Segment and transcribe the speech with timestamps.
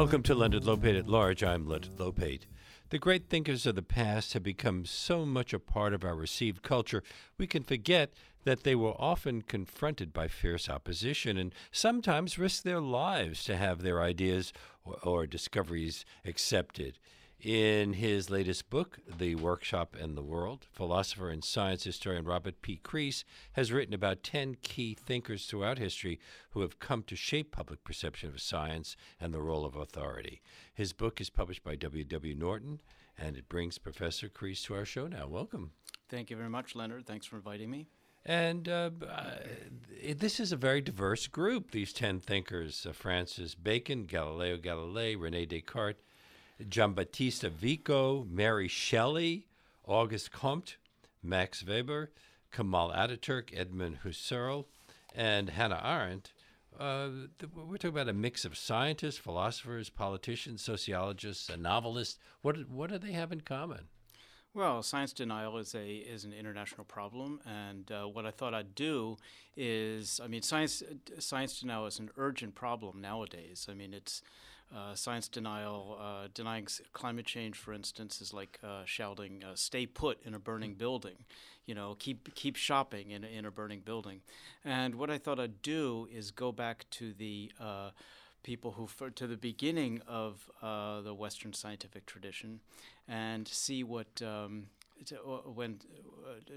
[0.00, 1.44] Welcome to Leonard Lopate at Large.
[1.44, 2.46] I'm Leonard Lopate.
[2.88, 6.62] The great thinkers of the past have become so much a part of our received
[6.62, 7.02] culture,
[7.36, 8.14] we can forget
[8.44, 13.82] that they were often confronted by fierce opposition and sometimes risked their lives to have
[13.82, 14.54] their ideas
[14.86, 16.98] or, or discoveries accepted.
[17.42, 22.76] In his latest book, The Workshop and the World, philosopher and science historian Robert P.
[22.76, 27.82] Crease has written about 10 key thinkers throughout history who have come to shape public
[27.82, 30.42] perception of science and the role of authority.
[30.74, 32.04] His book is published by W.
[32.04, 32.34] W.
[32.34, 32.82] Norton,
[33.16, 35.26] and it brings Professor Crease to our show now.
[35.26, 35.70] Welcome.
[36.10, 37.06] Thank you very much, Leonard.
[37.06, 37.86] Thanks for inviting me.
[38.26, 39.36] And uh, uh,
[40.14, 45.46] this is a very diverse group, these 10 thinkers uh, Francis Bacon, Galileo Galilei, Rene
[45.46, 46.02] Descartes,
[46.68, 49.46] Giambattista Vico, Mary Shelley,
[49.86, 50.76] Auguste Comte,
[51.22, 52.10] Max Weber,
[52.52, 54.66] Kemal Ataturk, Edmund Husserl,
[55.14, 56.32] and Hannah Arendt.
[56.78, 57.08] Uh,
[57.54, 62.18] we're talking about a mix of scientists, philosophers, politicians, sociologists, and novelists.
[62.42, 63.88] What what do they have in common?
[64.52, 68.74] Well, science denial is a is an international problem, and uh, what I thought I'd
[68.74, 69.16] do
[69.56, 70.82] is, I mean, science
[71.18, 73.66] science denial is an urgent problem nowadays.
[73.70, 74.22] I mean, it's
[74.74, 79.86] uh, science denial, uh, denying climate change, for instance, is like uh, shouting uh, "Stay
[79.86, 81.24] put" in a burning building.
[81.66, 84.20] You know, keep keep shopping in in a burning building.
[84.64, 87.90] And what I thought I'd do is go back to the uh,
[88.42, 92.60] people who to the beginning of uh, the Western scientific tradition,
[93.08, 94.22] and see what.
[94.22, 94.66] Um,
[95.06, 95.14] to,
[95.54, 95.78] when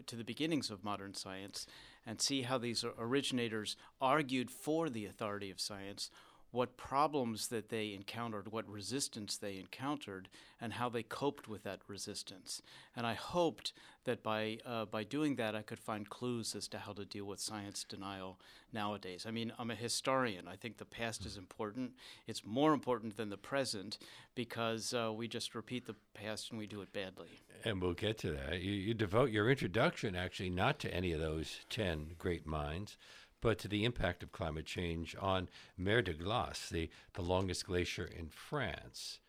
[0.06, 1.66] to the beginnings of modern science,
[2.06, 6.12] and see how these originators argued for the authority of science,
[6.54, 10.30] what problems that they encountered, what resistance they encountered,
[10.62, 12.62] and how they coped with that resistance.
[12.96, 13.74] And I hoped
[14.06, 17.26] that by uh, by doing that, I could find clues as to how to deal
[17.26, 18.40] with science denial
[18.72, 19.26] nowadays.
[19.28, 20.48] I mean, I'm a historian.
[20.48, 21.94] I think the past is important.
[22.28, 23.98] It's more important than the present
[24.36, 27.42] because uh, we just repeat the past and we do it badly.
[27.66, 28.62] And we'll get to that.
[28.62, 32.96] You, you devote your introduction actually not to any of those ten great minds
[33.44, 38.06] but to the impact of climate change on Mer de Glace, the, the longest glacier
[38.06, 39.20] in France.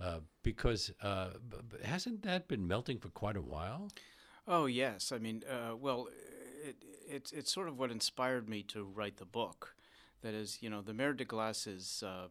[0.00, 1.30] Uh, because uh,
[1.84, 3.88] hasn't that been melting for quite a while?
[4.46, 5.10] Oh, yes.
[5.10, 6.08] I mean, uh, well,
[6.64, 6.76] it,
[7.08, 9.74] it, it's sort of what inspired me to write the book.
[10.22, 12.28] That is, you know, the Mer de Glace is uh,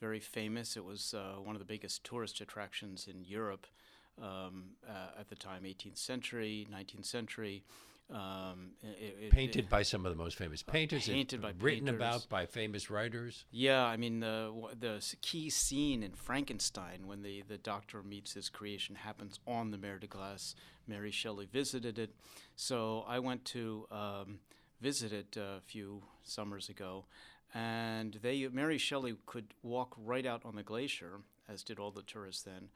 [0.00, 0.78] very famous.
[0.78, 3.66] It was uh, one of the biggest tourist attractions in Europe
[4.20, 7.64] um, uh, at the time, 18th century, 19th century.
[8.08, 11.08] Um, it, it, painted it, by some of the most famous painters.
[11.08, 11.94] Painted by written painters.
[11.94, 13.44] about by famous writers.
[13.50, 18.48] Yeah, I mean the the key scene in Frankenstein when the, the doctor meets his
[18.48, 20.54] creation happens on the Mer de Glace.
[20.86, 22.10] Mary Shelley visited it,
[22.54, 24.38] so I went to um,
[24.80, 27.06] visit it a few summers ago,
[27.52, 32.02] and they Mary Shelley could walk right out on the glacier, as did all the
[32.02, 32.68] tourists then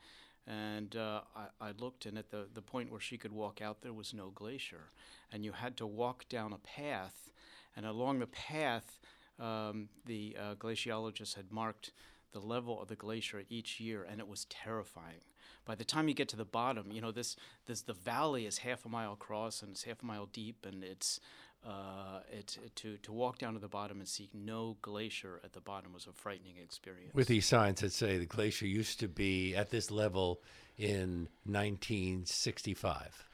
[0.46, 3.82] and uh, I, I, looked, and at the, the point where she could walk out,
[3.82, 4.90] there was no glacier.
[5.32, 7.30] And you had to walk down a path,
[7.76, 9.00] and along the path,
[9.38, 11.92] um, the uh, glaciologists had marked
[12.32, 15.20] the level of the glacier each year, and it was terrifying.
[15.64, 17.36] By the time you get to the bottom, you know this,
[17.66, 20.82] this the valley is half a mile across and it's half a mile deep, and
[20.82, 21.20] it's
[21.66, 25.60] uh, it, to to walk down to the bottom and see no glacier at the
[25.60, 27.14] bottom was a frightening experience.
[27.14, 30.40] With these signs that say the glacier used to be at this level
[30.78, 33.26] in 1965.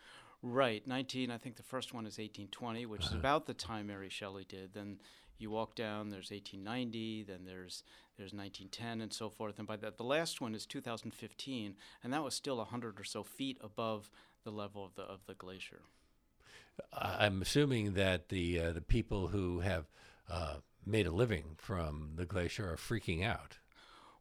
[0.42, 1.30] Right, 19.
[1.30, 3.14] I think the first one is 1820, which uh-huh.
[3.14, 4.74] is about the time Mary Shelley did.
[4.74, 4.98] Then
[5.38, 6.10] you walk down.
[6.10, 7.24] There's 1890.
[7.24, 7.82] Then there's
[8.16, 9.58] there's 1910 and so forth.
[9.58, 13.22] And by that, the last one is 2015, and that was still 100 or so
[13.22, 14.10] feet above
[14.44, 15.82] the level of the of the glacier.
[16.92, 19.86] I'm assuming that the uh, the people who have
[20.30, 23.58] uh, made a living from the glacier are freaking out.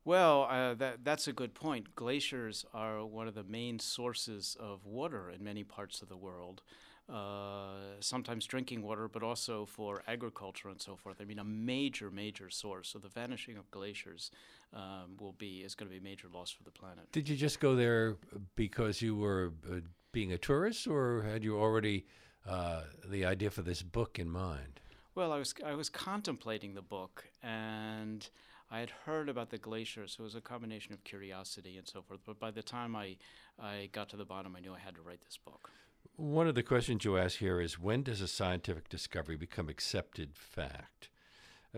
[0.04, 1.96] Well, uh, that that's a good point.
[1.96, 6.62] Glaciers are one of the main sources of water in many parts of the world.
[7.08, 11.18] Uh, sometimes drinking water, but also for agriculture and so forth.
[11.22, 12.90] I mean, a major, major source.
[12.90, 14.32] So the vanishing of glaciers
[14.74, 17.12] um, will be is going to be a major loss for the planet.
[17.12, 18.16] Did you just go there
[18.56, 19.82] because you were uh,
[20.14, 22.08] being a tourist, or had you already
[22.48, 24.80] uh, the idea for this book in mind?
[25.16, 28.28] Well, I was I was contemplating the book, and
[28.70, 32.02] I had heard about the glacier, so it was a combination of curiosity and so
[32.02, 32.20] forth.
[32.26, 33.18] But by the time I
[33.60, 35.72] I got to the bottom, I knew I had to write this book.
[36.18, 40.36] One of the questions you ask here is when does a scientific discovery become accepted
[40.36, 41.10] fact?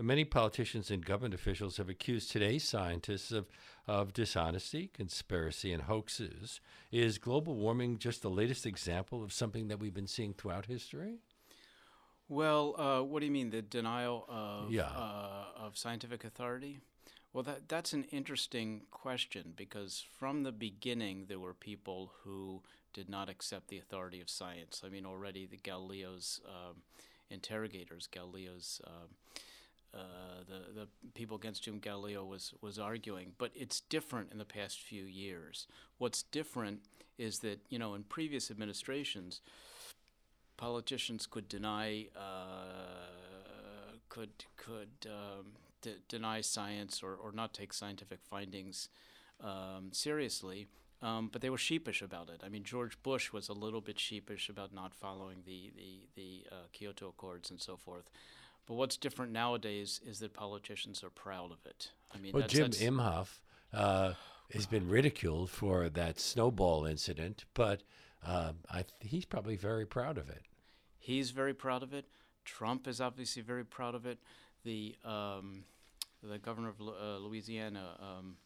[0.00, 3.46] Many politicians and government officials have accused today's scientists of,
[3.86, 6.60] of dishonesty, conspiracy, and hoaxes.
[6.92, 11.18] Is global warming just the latest example of something that we've been seeing throughout history?
[12.28, 14.82] Well, uh, what do you mean, the denial of, yeah.
[14.82, 16.80] uh, of scientific authority?
[17.32, 22.62] Well, that, that's an interesting question because from the beginning there were people who
[22.92, 24.82] did not accept the authority of science.
[24.84, 26.82] I mean, already the Galileo's um,
[27.30, 29.08] interrogators, Galileo's um,
[29.94, 29.98] uh,
[30.46, 33.32] the the people against whom Galileo was was arguing.
[33.38, 35.66] But it's different in the past few years.
[35.98, 36.80] What's different
[37.16, 39.40] is that you know in previous administrations,
[40.56, 48.20] politicians could deny uh, could could um, d- deny science or, or not take scientific
[48.22, 48.88] findings
[49.42, 50.66] um, seriously.
[51.00, 52.40] Um, but they were sheepish about it.
[52.44, 56.46] I mean, George Bush was a little bit sheepish about not following the the, the
[56.50, 58.10] uh, Kyoto Accords and so forth.
[58.68, 61.90] But what's different nowadays is that politicians are proud of it.
[62.14, 63.38] I mean, Well, that's, Jim that's, Inhofe
[63.72, 64.12] uh,
[64.52, 67.82] has been ridiculed for that snowball incident, but
[68.26, 70.42] uh, I th- he's probably very proud of it.
[70.98, 72.04] he's very proud of it.
[72.44, 74.18] Trump is obviously very proud of it.
[74.64, 75.64] The um,
[76.22, 78.36] the governor of uh, Louisiana, um,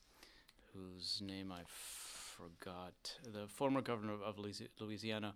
[0.73, 4.39] whose name I forgot, the former governor of
[4.79, 5.35] Louisiana,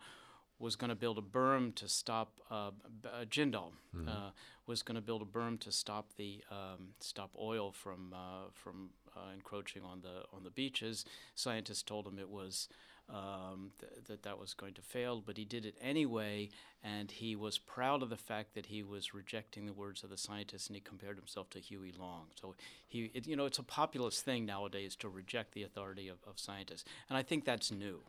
[0.59, 2.71] was going to build a berm to stop uh,
[3.05, 3.73] uh, Jindal
[4.09, 4.31] uh,
[4.67, 8.91] was going to build a berm to stop the um, stop oil from uh, from
[9.17, 11.05] uh, encroaching on the on the beaches.
[11.35, 12.69] Scientists told him it was
[13.09, 16.49] um, th- that that was going to fail, but he did it anyway,
[16.83, 20.17] and he was proud of the fact that he was rejecting the words of the
[20.17, 22.27] scientists, and he compared himself to Huey Long.
[22.35, 22.55] So
[22.89, 26.39] he, it, you know, it's a populist thing nowadays to reject the authority of, of
[26.39, 28.01] scientists, and I think that's new.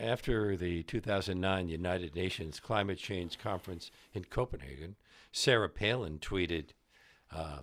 [0.00, 4.96] After the 2009 United Nations Climate Change Conference in Copenhagen,
[5.32, 6.66] Sarah Palin tweeted,
[7.34, 7.58] uh,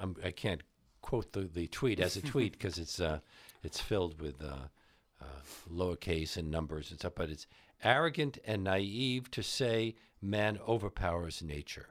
[0.00, 0.62] I'm, I can't
[1.02, 3.20] quote the, the tweet as a tweet because it's, uh,
[3.62, 4.68] it's filled with uh,
[5.20, 5.24] uh,
[5.72, 7.46] lowercase and numbers and stuff, but it's
[7.82, 11.88] arrogant and naive to say man overpowers nature.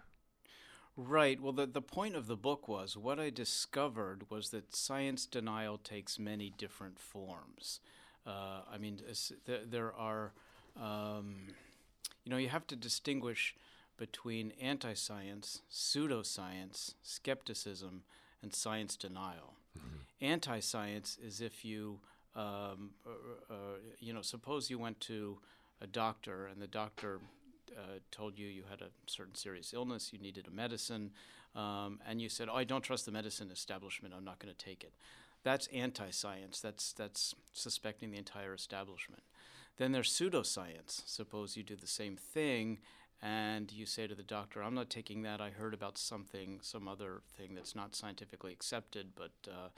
[0.95, 1.41] Right.
[1.41, 5.79] Well, the, the point of the book was what I discovered was that science denial
[5.79, 7.79] takes many different forms.
[8.25, 8.99] Uh, I mean,
[9.45, 10.31] there, are,
[10.81, 11.35] um,
[12.23, 13.55] you know, you have to distinguish
[13.97, 18.03] between anti science, pseudoscience, skepticism,
[18.41, 19.53] and science denial.
[20.21, 21.99] Anti science is if you,
[22.35, 23.55] um, uh, uh,
[23.99, 25.37] you know, suppose you went to
[25.81, 27.19] a doctor and the doctor
[27.77, 31.11] uh, told you you had a certain serious illness, you needed a medicine,
[31.55, 34.13] um, and you said, "Oh, I don't trust the medicine establishment.
[34.15, 34.93] I'm not going to take it."
[35.43, 36.61] That's anti-science.
[36.61, 39.23] That's that's suspecting the entire establishment.
[39.77, 41.01] Then there's pseudoscience.
[41.05, 42.79] Suppose you do the same thing,
[43.21, 45.41] and you say to the doctor, "I'm not taking that.
[45.41, 49.69] I heard about something, some other thing that's not scientifically accepted, but uh,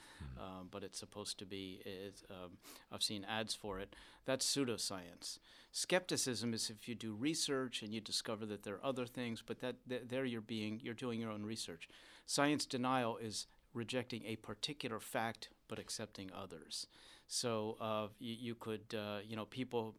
[0.42, 1.82] um, but it's supposed to be.
[2.30, 2.58] Um,
[2.92, 3.96] I've seen ads for it.
[4.26, 5.40] That's pseudoscience.
[5.72, 9.60] Skepticism is if you do research and you discover that there are other things, but
[9.60, 11.90] that th- there you're being you're doing your own research.
[12.26, 16.88] Science denial is rejecting a particular fact but accepting others.
[17.28, 19.96] So uh, you, you could uh, you know people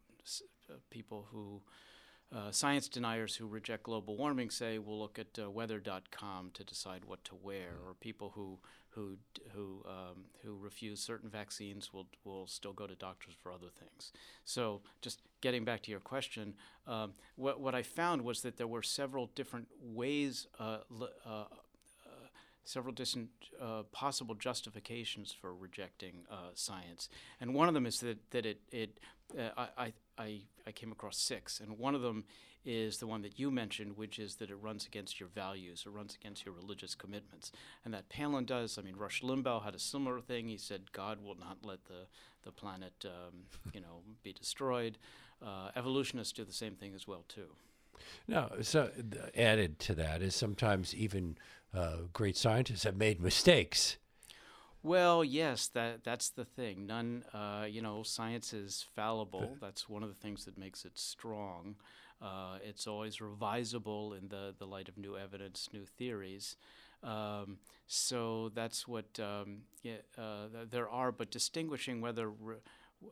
[0.69, 1.61] uh, people who
[2.35, 7.05] uh, science deniers who reject global warming say we'll look at uh, weather.com to decide
[7.05, 8.59] what to wear, or people who
[8.89, 9.17] who
[9.53, 14.11] who um, who refuse certain vaccines will will still go to doctors for other things.
[14.43, 16.55] So just getting back to your question,
[16.85, 20.47] um, what what I found was that there were several different ways.
[20.59, 20.79] Uh,
[21.25, 21.45] uh,
[22.67, 23.29] Several different
[23.61, 27.07] uh, possible justifications for rejecting uh, science,
[27.39, 28.99] and one of them is that that it it
[29.39, 32.25] uh, I, I I I came across six, and one of them
[32.65, 35.91] is the one that you mentioned, which is that it runs against your values, it
[35.91, 37.53] runs against your religious commitments,
[37.85, 38.77] and that Palin does.
[38.77, 40.49] I mean, Rush Limbaugh had a similar thing.
[40.49, 42.07] He said God will not let the
[42.43, 44.97] the planet, um, you know, be destroyed.
[45.41, 47.47] Uh, evolutionists do the same thing as well too.
[48.27, 48.91] Now, so
[49.35, 51.37] added to that is sometimes even
[51.73, 53.97] uh, great scientists have made mistakes.
[54.83, 56.85] Well, yes, that that's the thing.
[56.87, 59.57] None, uh, you know, science is fallible.
[59.59, 61.75] That's one of the things that makes it strong.
[62.21, 66.55] Uh, it's always revisable in the, the light of new evidence, new theories.
[67.03, 71.11] Um, so that's what um, yeah, uh, there are.
[71.11, 72.55] But distinguishing whether re-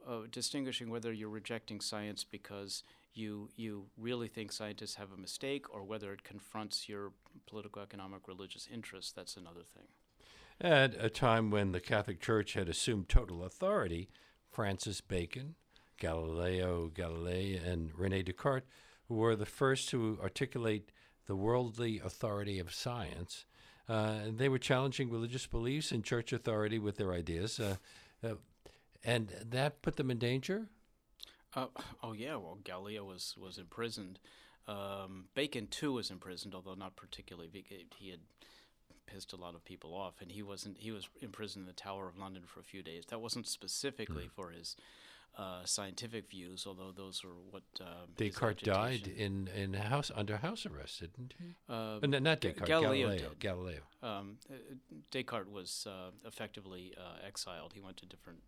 [0.07, 2.83] uh, distinguishing whether you're rejecting science because
[3.15, 7.11] you you really think scientists have a mistake, or whether it confronts your
[7.47, 9.87] political, economic, religious interests, that's another thing.
[10.61, 14.09] At a time when the Catholic Church had assumed total authority,
[14.49, 15.55] Francis Bacon,
[15.99, 18.67] Galileo Galilei, and Rene Descartes
[19.09, 20.91] were the first to articulate
[21.27, 23.45] the worldly authority of science.
[23.87, 27.75] Uh, they were challenging religious beliefs and church authority with their ideas, uh,
[28.23, 28.35] uh,
[29.03, 30.67] and that put them in danger.
[31.55, 31.67] Uh,
[32.03, 34.19] oh yeah, well Galileo was was imprisoned.
[34.67, 37.49] Um, Bacon too was imprisoned, although not particularly.
[37.51, 38.19] He he had
[39.05, 40.77] pissed a lot of people off, and he wasn't.
[40.79, 43.05] He was imprisoned in the Tower of London for a few days.
[43.09, 44.75] That wasn't specifically for his
[45.37, 50.65] uh, scientific views, although those were what um, Descartes died in in house under house
[50.65, 51.55] arrest, didn't he?
[51.69, 52.67] Uh, Uh, no, not Descartes.
[52.67, 53.31] Galileo Galileo.
[53.39, 53.81] Galileo.
[54.01, 54.55] um, uh,
[55.11, 57.73] Descartes was uh, effectively uh, exiled.
[57.73, 58.39] He went to different,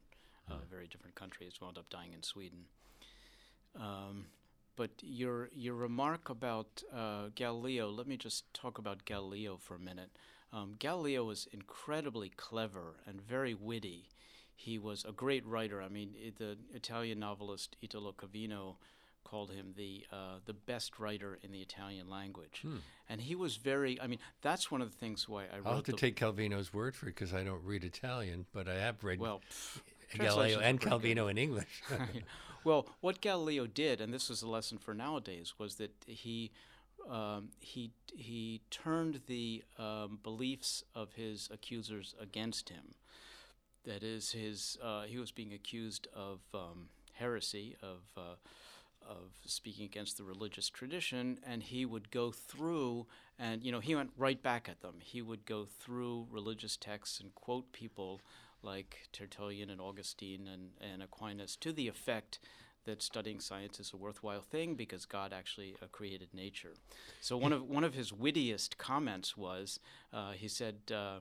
[0.49, 0.59] uh, Huh.
[0.69, 1.61] very different countries.
[1.61, 2.65] Wound up dying in Sweden.
[3.75, 4.25] Um,
[4.75, 7.89] but your your remark about uh, Galileo.
[7.89, 10.11] Let me just talk about Galileo for a minute.
[10.53, 14.09] Um, Galileo was incredibly clever and very witty.
[14.55, 15.81] He was a great writer.
[15.81, 18.75] I mean, i the Italian novelist Italo Calvino
[19.23, 22.59] called him the uh, the best writer in the Italian language.
[22.61, 22.77] Hmm.
[23.09, 23.99] And he was very.
[23.99, 26.95] I mean, that's one of the things why I I'll have to take Calvino's word
[26.95, 29.41] for it because I don't read Italian, but I have read well.
[30.17, 31.17] Galileo and pretty good.
[31.17, 31.83] Calvino in English.
[32.63, 36.51] well, what Galileo did, and this is a lesson for nowadays, was that he
[37.09, 42.95] um, he he turned the um, beliefs of his accusers against him.
[43.85, 48.35] That is, his uh, he was being accused of um, heresy, of uh,
[49.07, 53.07] of speaking against the religious tradition, and he would go through,
[53.39, 54.95] and you know, he went right back at them.
[54.99, 58.21] He would go through religious texts and quote people
[58.67, 62.39] like Tertullian and Augustine and, and Aquinas to the effect
[62.85, 66.73] that studying science is a worthwhile thing because God actually uh, created nature.
[67.21, 69.79] So one of one of his wittiest comments was,
[70.13, 71.19] uh, he said, uh,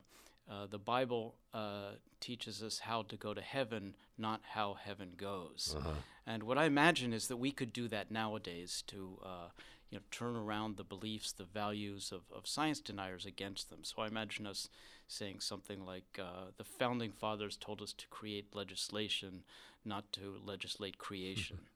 [0.51, 5.75] uh, "The Bible uh, teaches us how to go to heaven, not how heaven goes."
[5.77, 5.91] Uh-huh.
[6.27, 9.49] And what I imagine is that we could do that nowadays to, uh,
[9.97, 13.79] you know, turn around the beliefs, the values of, of science deniers against them.
[13.83, 14.69] So I imagine us
[15.09, 19.45] saying something like, uh, "The founding fathers told us to create legislation,
[19.87, 21.59] not to legislate creation."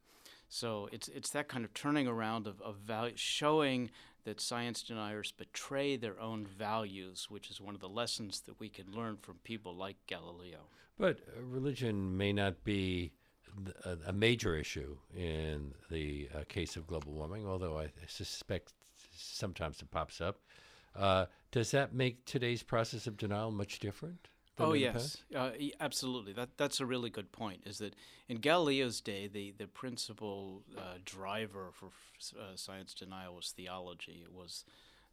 [0.52, 3.92] So it's it's that kind of turning around of, of value, showing
[4.24, 8.68] that science deniers betray their own values, which is one of the lessons that we
[8.68, 10.66] can learn from people like Galileo.
[10.98, 13.12] But uh, religion may not be
[13.84, 18.72] a, a major issue in the uh, case of global warming, although I suspect
[19.16, 20.40] sometimes it pops up.
[20.94, 24.28] Uh, does that make today's process of denial much different?
[24.58, 26.32] Oh yes, uh, absolutely.
[26.34, 27.62] That that's a really good point.
[27.64, 27.94] Is that
[28.28, 34.20] in Galileo's day, the the principal uh, driver for f- uh, science denial was theology.
[34.22, 34.64] It was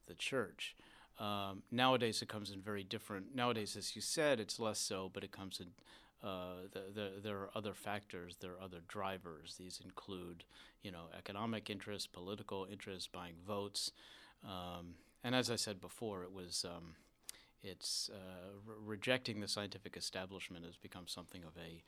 [0.07, 0.75] the church.
[1.19, 3.35] Um, nowadays, it comes in very different.
[3.35, 5.67] Nowadays, as you said, it's less so, but it comes in.
[6.23, 8.37] Uh, the, the, there are other factors.
[8.39, 9.55] There are other drivers.
[9.59, 10.43] These include,
[10.81, 13.91] you know, economic interest, political interest, buying votes,
[14.43, 16.65] um, and as I said before, it was.
[16.67, 16.95] Um,
[17.63, 21.83] it's uh, re- rejecting the scientific establishment has become something of a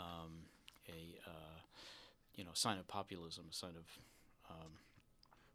[0.00, 0.46] um,
[0.88, 1.60] a uh,
[2.34, 3.98] you know sign of populism, a sign of
[4.50, 4.72] um,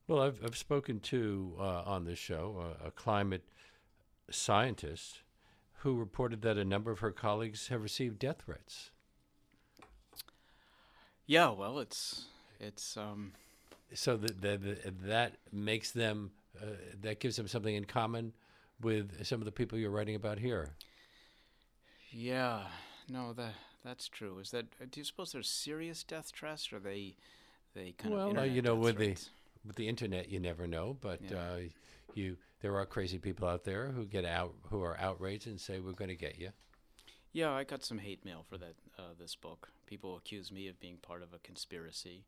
[0.08, 3.44] Well, I've, I've spoken to uh, on this show uh, a climate
[4.30, 5.22] scientist
[5.86, 8.90] who reported that a number of her colleagues have received death threats.
[11.28, 11.50] yeah.
[11.50, 12.26] Well, it's
[12.60, 13.34] it's um,
[13.94, 16.66] So that that, that makes them uh,
[17.02, 18.34] that gives them something in common
[18.82, 20.70] with some of the people you're writing about here.
[22.12, 22.64] yeah.
[23.08, 24.40] No, that that's true.
[24.40, 27.16] Is that do you suppose there's serious death threats, or they
[27.76, 29.30] they kind Well, of uh, you know, with the- threats?
[29.66, 31.38] With the internet, you never know, but Yeah.
[31.38, 31.60] uh,
[32.14, 35.80] you there are crazy people out there who get out who are outraged and say
[35.80, 36.52] we're going to get you.
[37.32, 39.70] Yeah, I got some hate mail for that uh, this book.
[39.86, 42.26] People accuse me of being part of a conspiracy,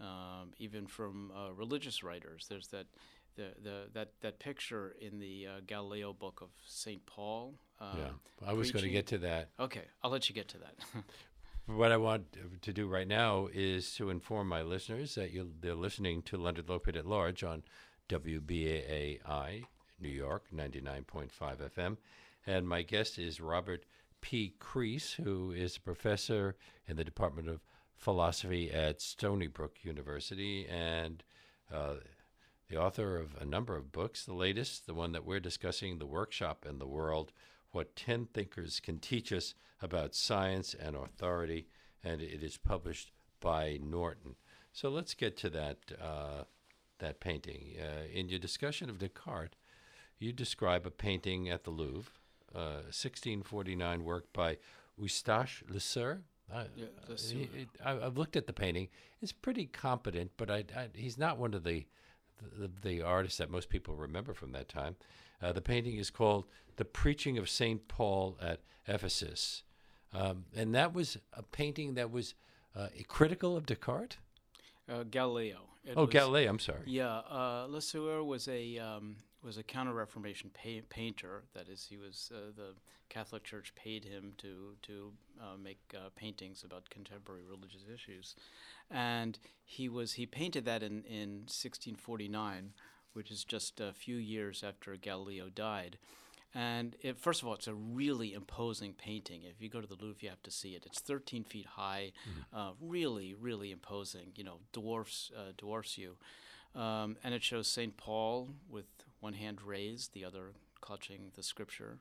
[0.00, 2.46] um, even from uh, religious writers.
[2.48, 2.86] There's that
[3.34, 7.54] the, the that that picture in the uh, Galileo book of Saint Paul.
[7.80, 9.50] Um, yeah, I was going to get to that.
[9.60, 10.74] Okay, I'll let you get to that.
[11.66, 15.74] What I want to do right now is to inform my listeners that you they're
[15.74, 17.64] listening to Leonard Lopate at Large on
[18.08, 19.64] WBAI
[20.00, 21.28] New York 99.5
[21.76, 21.96] FM.
[22.46, 23.84] And my guest is Robert
[24.20, 24.54] P.
[24.60, 26.54] Crease, who is a professor
[26.86, 27.64] in the Department of
[27.96, 31.24] Philosophy at Stony Brook University and
[31.72, 31.94] uh,
[32.68, 34.24] the author of a number of books.
[34.24, 37.32] The latest, the one that we're discussing, The Workshop and the World
[37.72, 41.66] What 10 Thinkers Can Teach Us About Science and Authority,
[42.02, 44.36] and it is published by Norton.
[44.72, 46.44] So let's get to that, uh,
[46.98, 47.74] that painting.
[47.78, 49.54] Uh, in your discussion of Descartes,
[50.18, 52.12] you describe a painting at the Louvre,
[52.54, 54.56] uh, 1649 work by
[54.98, 56.22] Eustache Lesueur.
[56.52, 58.88] I, Yeah, uh, he- it- I, I've looked at the painting.
[59.20, 61.86] It's pretty competent, but I, I, he's not one of the,
[62.58, 64.96] the the artists that most people remember from that time.
[65.42, 69.62] Uh, the painting is called "The Preaching of Saint Paul at Ephesus,"
[70.12, 72.34] um, and that was a painting that was
[72.74, 74.18] uh, critical of Descartes.
[74.88, 75.62] Uh, Galileo.
[75.84, 76.48] It oh, was- Galileo.
[76.50, 76.82] I'm sorry.
[76.86, 81.44] Yeah, uh, Lesueur was a um, was a Counter-Reformation pa- painter.
[81.54, 82.74] That is, he was uh, the
[83.08, 88.34] Catholic Church paid him to to uh, make uh, paintings about contemporary religious issues,
[88.90, 92.72] and he was he painted that in in 1649,
[93.16, 95.98] which is just a few years after Galileo died.
[96.54, 99.42] And it, first of all, it's a really imposing painting.
[99.44, 100.84] If you go to the Louvre, you have to see it.
[100.86, 102.12] It's 13 feet high,
[102.54, 104.32] uh, really, really imposing.
[104.36, 106.16] You know, dwarfs uh, dwarfs you.
[106.74, 107.96] Um, and it shows St.
[107.96, 108.86] Paul with
[109.20, 111.98] one hand raised, the other clutching the scripture.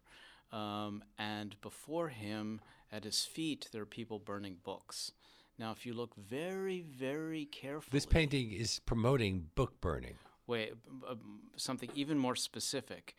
[0.52, 5.12] Um, and before him, at his feet, there are people burning books.
[5.58, 10.16] Now, if you look very, very carefully, This painting is promoting book burning.
[10.48, 10.74] Wait,
[11.10, 13.16] um, something even more specific.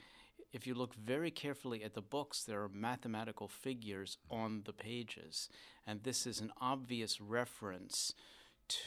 [0.52, 5.48] If you look very carefully at the books, there are mathematical figures on the pages.
[5.86, 8.14] And this is an obvious reference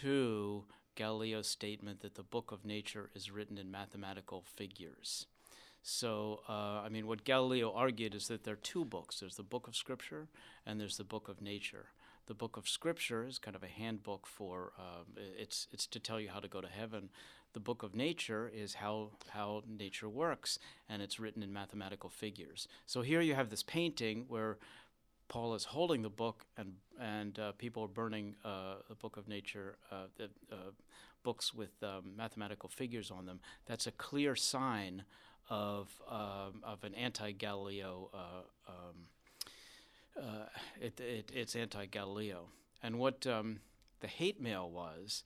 [0.02, 0.66] to
[0.96, 5.28] Galileo's statement that the book of nature is written in mathematical figures.
[5.82, 9.44] So, uh, I mean, what Galileo argued is that there are two books there's the
[9.44, 10.28] book of Scripture
[10.66, 11.88] and there's the book of nature.
[12.28, 16.20] The book of Scripture is kind of a handbook for um, it's it's to tell
[16.20, 17.10] you how to go to heaven.
[17.54, 22.68] The book of nature is how how nature works, and it's written in mathematical figures.
[22.86, 24.58] So here you have this painting where
[25.28, 29.28] Paul is holding the book, and and uh, people are burning uh, the book of
[29.28, 30.72] nature, uh, the uh,
[31.24, 33.40] books with um, mathematical figures on them.
[33.66, 35.04] That's a clear sign
[35.50, 38.10] of um, of an anti-Galileo.
[38.14, 40.46] Uh, um, uh,
[40.82, 42.50] it, it, it's anti-Galileo,
[42.84, 43.60] and what um,
[44.02, 45.24] the hate mail was,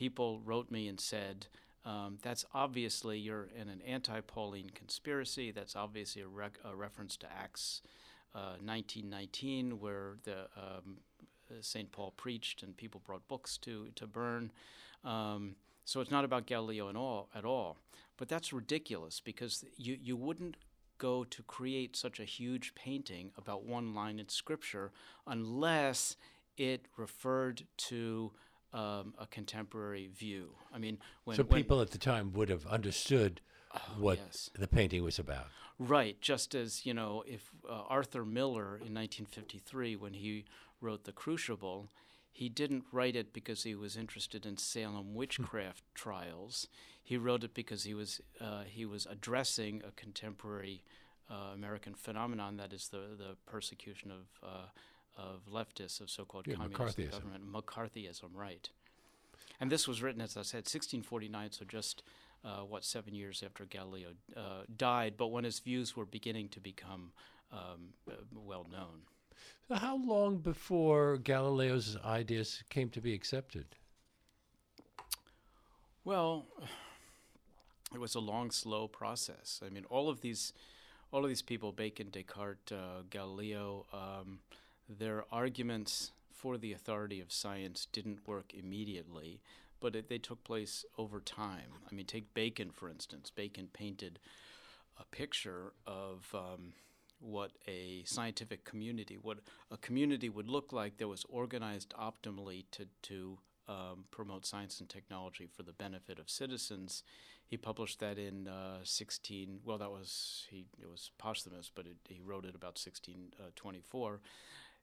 [0.00, 1.46] people wrote me and said.
[1.84, 5.50] Um, that's obviously you're in an anti-Pauline conspiracy.
[5.50, 7.82] That's obviously a, rec- a reference to Acts
[8.34, 10.98] uh, 1919, where the um,
[11.60, 11.92] St.
[11.92, 14.52] Paul preached and people brought books to to burn.
[15.04, 17.76] Um, so it's not about Galileo at all, at all.
[18.16, 20.56] But that's ridiculous because you you wouldn't
[20.96, 24.92] go to create such a huge painting about one line in Scripture
[25.26, 26.16] unless
[26.56, 28.32] it referred to
[28.72, 30.50] um, a contemporary view.
[30.72, 33.40] I mean, when so when- people at the time would have understood
[33.98, 34.50] what yes.
[34.54, 35.46] the painting was about.
[35.78, 40.44] Right, just as you know, if uh, Arthur Miller in 1953, when he
[40.80, 41.88] wrote *The Crucible*,
[42.30, 46.68] he didn't write it because he was interested in Salem witchcraft trials.
[47.02, 50.82] He wrote it because he was uh, he was addressing a contemporary
[51.30, 54.66] uh, American phenomenon that is the the persecution of uh,
[55.20, 57.10] of leftists of so-called Yeah, communist McCarthyism.
[57.10, 58.68] government, McCarthyism, right?
[59.60, 62.02] And this was written, as I said, 1649, so just
[62.44, 66.60] uh, what seven years after Galileo uh, died, but when his views were beginning to
[66.60, 67.12] become
[67.52, 69.02] um, uh, well known.
[69.68, 73.66] So how long before Galileo's ideas came to be accepted?
[76.04, 76.46] Well,
[77.94, 79.60] it was a long, slow process.
[79.64, 80.52] I mean, all of these,
[81.12, 84.38] all of these people, Bacon, Descartes, uh, Galileo, um,
[84.98, 89.40] their arguments for the authority of science didn't work immediately,
[89.78, 91.72] but it, they took place over time.
[91.90, 93.30] I mean, take Bacon for instance.
[93.30, 94.18] Bacon painted
[94.98, 96.72] a picture of um,
[97.20, 99.38] what a scientific community, what
[99.70, 104.88] a community would look like that was organized optimally to to um, promote science and
[104.88, 107.04] technology for the benefit of citizens.
[107.46, 109.60] He published that in uh, 16.
[109.64, 110.66] Well, that was he.
[110.80, 114.20] It was posthumous, but it, he wrote it about 1624.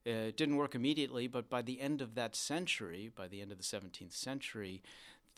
[0.07, 3.51] Uh, it didn't work immediately, but by the end of that century, by the end
[3.51, 4.81] of the 17th century,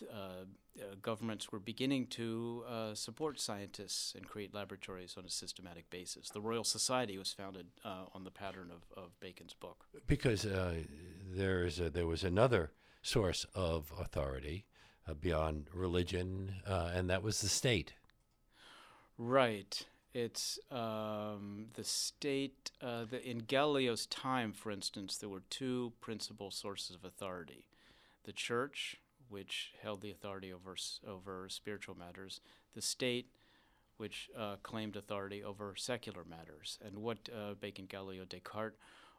[0.04, 0.46] uh,
[0.80, 6.30] uh, governments were beginning to uh, support scientists and create laboratories on a systematic basis.
[6.30, 9.86] The Royal Society was founded uh, on the pattern of, of Bacon's book.
[10.08, 10.76] Because uh,
[11.34, 14.66] there's a, there was another source of authority
[15.08, 17.94] uh, beyond religion, uh, and that was the state.
[19.18, 19.86] Right.
[20.14, 22.72] It's um, the state.
[22.82, 27.66] Uh, the, in Galileo's time, for instance, there were two principal sources of authority:
[28.24, 30.76] the church, which held the authority over
[31.08, 32.42] over spiritual matters;
[32.74, 33.28] the state,
[33.98, 36.80] which uh, claimed authority over secular matters.
[36.84, 38.78] And what uh, Bacon, Galileo, Descartes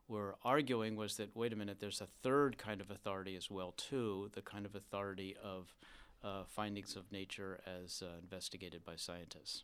[0.09, 3.73] were arguing was that wait a minute, there's a third kind of authority as well
[3.77, 5.73] too, the kind of authority of
[6.25, 9.63] uh, findings of nature as uh, investigated by scientists.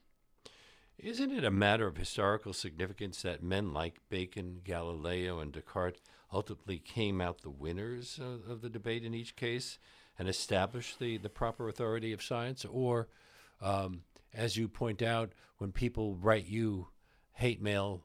[0.99, 6.01] Isn't it a matter of historical significance that men like Bacon, Galileo, and Descartes
[6.33, 9.79] ultimately came out the winners of, of the debate in each case
[10.19, 12.65] and established the, the proper authority of science?
[12.65, 13.09] Or,
[13.61, 16.89] um, as you point out, when people write you
[17.35, 18.03] hate mail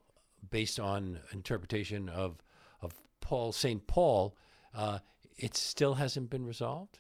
[0.50, 2.44] based on interpretation of,
[2.82, 3.88] of Paul, St.
[3.88, 4.36] Paul,
[4.76, 5.00] uh,
[5.38, 7.00] it still hasn't been resolved?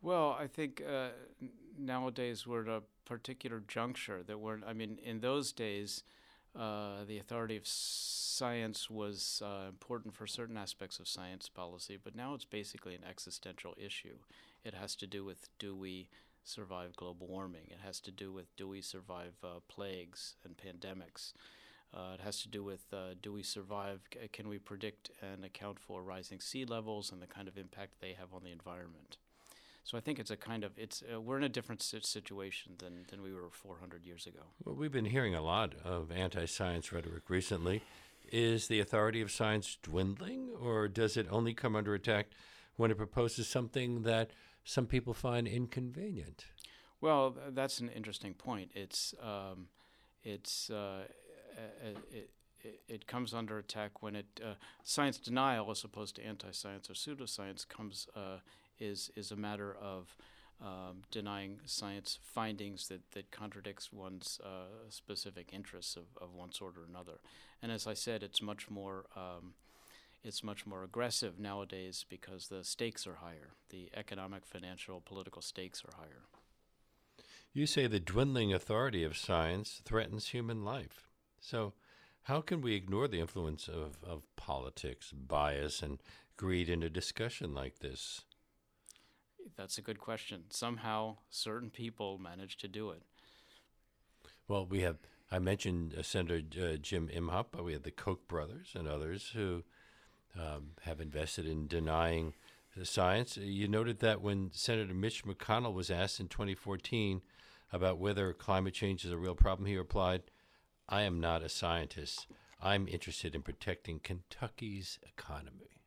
[0.00, 1.08] Well, I think uh,
[1.78, 4.58] nowadays we're at a particular juncture that we're.
[4.66, 6.02] I mean, in those days,
[6.58, 12.14] uh, the authority of science was uh, important for certain aspects of science policy, but
[12.14, 14.16] now it's basically an existential issue.
[14.64, 16.08] It has to do with do we
[16.44, 17.66] survive global warming?
[17.70, 21.32] It has to do with do we survive uh, plagues and pandemics?
[21.94, 24.00] Uh, it has to do with uh, do we survive?
[24.12, 27.94] C- can we predict and account for rising sea levels and the kind of impact
[28.00, 29.18] they have on the environment?
[29.84, 33.04] So I think it's a kind of it's uh, we're in a different situation than
[33.10, 34.40] than we were 400 years ago.
[34.64, 37.82] Well, we've been hearing a lot of anti science rhetoric recently.
[38.32, 42.28] Is the authority of science dwindling, or does it only come under attack
[42.76, 44.30] when it proposes something that
[44.64, 46.46] some people find inconvenient?
[47.02, 48.70] Well, that's an interesting point.
[48.74, 49.68] It's um,
[50.22, 51.04] it's uh,
[51.56, 52.30] uh, it,
[52.62, 56.94] it, it comes under attack when it uh, science denial, as opposed to anti-science or
[56.94, 58.38] pseudoscience, comes uh,
[58.78, 60.16] is is a matter of
[60.60, 66.76] um, denying science findings that, that contradicts one's uh, specific interests of, of one sort
[66.78, 67.18] or another.
[67.60, 69.54] And as I said, it's much more um,
[70.24, 73.50] it's much more aggressive nowadays because the stakes are higher.
[73.68, 76.22] The economic, financial, political stakes are higher.
[77.52, 81.10] You say the dwindling authority of science threatens human life.
[81.40, 81.74] So,
[82.22, 86.02] how can we ignore the influence of, of politics, bias, and
[86.38, 88.22] greed in a discussion like this?
[89.56, 90.44] That's a good question.
[90.50, 93.02] Somehow, certain people manage to do it.
[94.48, 94.96] Well, we have,
[95.30, 99.30] I mentioned uh, Senator uh, Jim Inhofe, but we have the Koch brothers and others
[99.34, 99.62] who
[100.38, 102.34] um, have invested in denying
[102.76, 103.36] the science.
[103.36, 107.22] You noted that when Senator Mitch McConnell was asked in 2014
[107.72, 110.22] about whether climate change is a real problem, he replied,
[110.88, 112.26] I am not a scientist.
[112.60, 115.80] I'm interested in protecting Kentucky's economy.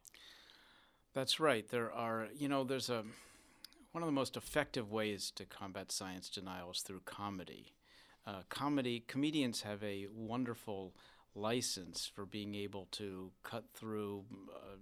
[1.13, 1.67] That's right.
[1.67, 3.03] There are, you know, there's a
[3.97, 7.73] one of the most effective ways to combat science denial is through comedy.
[8.27, 10.93] Uh, comedy comedians have a wonderful
[11.33, 14.23] license for being able to cut through
[14.55, 14.75] uh,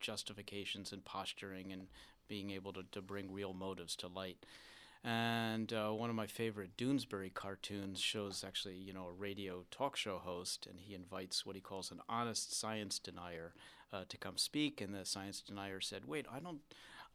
[0.00, 1.88] justifications and posturing and
[2.26, 4.46] being able to, to bring real motives to light.
[5.04, 9.94] And uh, one of my favorite Doonesbury cartoons shows actually, you know, a radio talk
[9.94, 13.52] show host, and he invites what he calls an honest science denier
[13.92, 14.80] uh, to come speak.
[14.80, 16.60] And the science denier said, "Wait, I don't,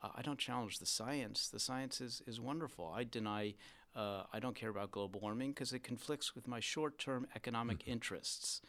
[0.01, 1.49] uh, I don't challenge the science.
[1.49, 2.91] The science is is wonderful.
[2.95, 3.55] I deny."
[3.95, 8.62] Uh, I don't care about global warming because it conflicts with my short-term economic interests.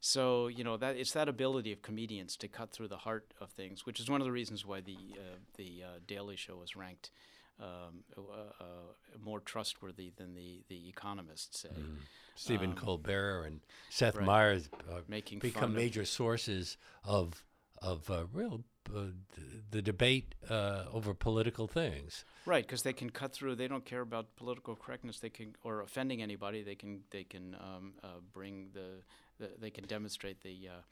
[0.00, 3.50] So you know that it's that ability of comedians to cut through the heart of
[3.50, 6.76] things, which is one of the reasons why the uh, the uh, Daily Show was
[6.76, 7.10] ranked
[7.60, 8.20] um, uh,
[8.60, 8.64] uh,
[9.24, 11.70] more trustworthy than the the economists say.
[12.34, 14.26] Stephen Um, Colbert and Seth right.
[14.26, 15.00] Meyers uh,
[15.40, 17.44] become major sources of
[17.80, 18.64] of uh, real
[19.70, 22.24] the debate uh, over political things.
[22.46, 23.56] Right, because they can cut through.
[23.56, 25.18] They don't care about political correctness.
[25.18, 26.62] They can or offending anybody.
[26.62, 29.02] They can they can um, uh, bring the,
[29.38, 30.68] the they can demonstrate the.
[30.68, 30.82] Uh,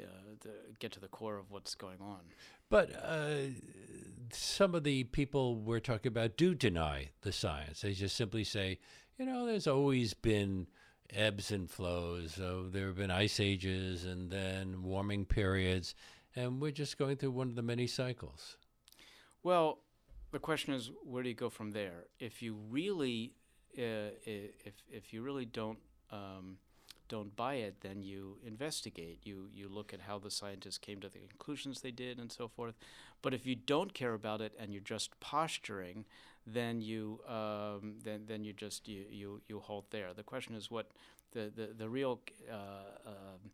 [0.00, 0.04] uh,
[0.40, 2.20] the, get to the core of what's going on.
[2.70, 3.50] But uh,
[4.32, 7.80] some of the people we're talking about do deny the science.
[7.80, 8.78] They just simply say,
[9.18, 10.68] you know, there's always been
[11.14, 12.34] ebbs and flows.
[12.34, 15.94] So there have been ice ages and then warming periods,
[16.36, 18.56] and we're just going through one of the many cycles.
[19.42, 19.78] Well,
[20.32, 22.04] the question is, where do you go from there?
[22.18, 23.32] If you really,
[23.76, 25.78] uh, if if you really don't
[26.10, 26.58] um,
[27.08, 29.20] don't buy it, then you investigate.
[29.24, 32.48] You you look at how the scientists came to the conclusions they did, and so
[32.48, 32.74] forth.
[33.22, 36.04] But if you don't care about it and you're just posturing,
[36.46, 40.14] then you um, then then you just you, you you halt there.
[40.14, 40.90] The question is what
[41.32, 42.20] the the the real.
[42.50, 43.50] Uh, um,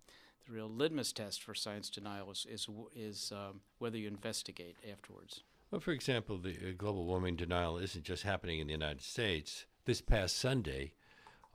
[0.47, 5.43] the real litmus test for science denial is is, is um, whether you investigate afterwards.
[5.71, 9.67] Well, for example, the uh, global warming denial isn't just happening in the United States.
[9.85, 10.93] This past Sunday,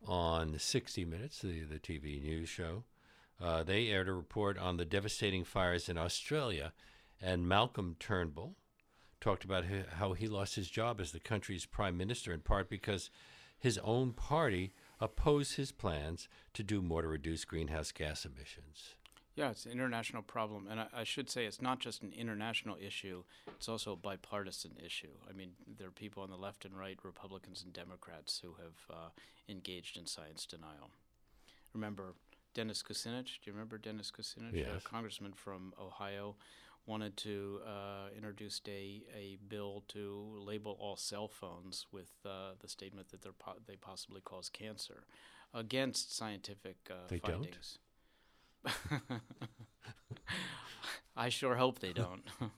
[0.05, 2.83] on 60 Minutes, the, the TV news show,
[3.41, 6.73] uh, they aired a report on the devastating fires in Australia,
[7.21, 8.55] and Malcolm Turnbull
[9.19, 9.63] talked about
[9.97, 13.09] how he lost his job as the country's prime minister in part because
[13.59, 18.95] his own party opposed his plans to do more to reduce greenhouse gas emissions.
[19.35, 22.75] Yeah, it's an international problem, and I, I should say it's not just an international
[22.79, 25.13] issue; it's also a bipartisan issue.
[25.29, 28.95] I mean, there are people on the left and right, Republicans and Democrats, who have
[28.95, 29.09] uh,
[29.49, 30.91] engaged in science denial.
[31.73, 32.13] Remember
[32.53, 33.39] Dennis Kucinich?
[33.41, 34.67] Do you remember Dennis Kucinich, Yes.
[34.77, 36.35] a congressman from Ohio?
[36.87, 42.67] Wanted to uh, introduce a, a bill to label all cell phones with uh, the
[42.67, 45.05] statement that they're po- they possibly cause cancer,
[45.53, 47.45] against scientific uh, They don't?
[47.45, 47.77] findings.
[51.15, 52.23] I sure hope they don't.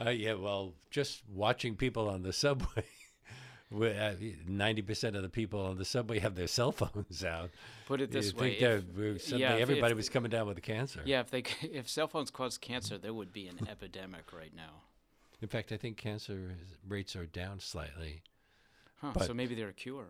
[0.00, 2.84] Uh, yeah, well, just watching people on the subway.
[3.74, 4.12] Uh,
[4.46, 7.50] Ninety percent of the people on the subway have their cell phones out.
[7.86, 10.62] Put it this You'd way: if- suddenly yeah, everybody if- was coming down with a
[10.62, 11.02] cancer.
[11.04, 14.82] Yeah, if they if cell phones cause cancer, there would be an epidemic right now.
[15.40, 18.22] In fact, I think cancer rates are down slightly.
[18.96, 20.06] Huh, so maybe they're a cure.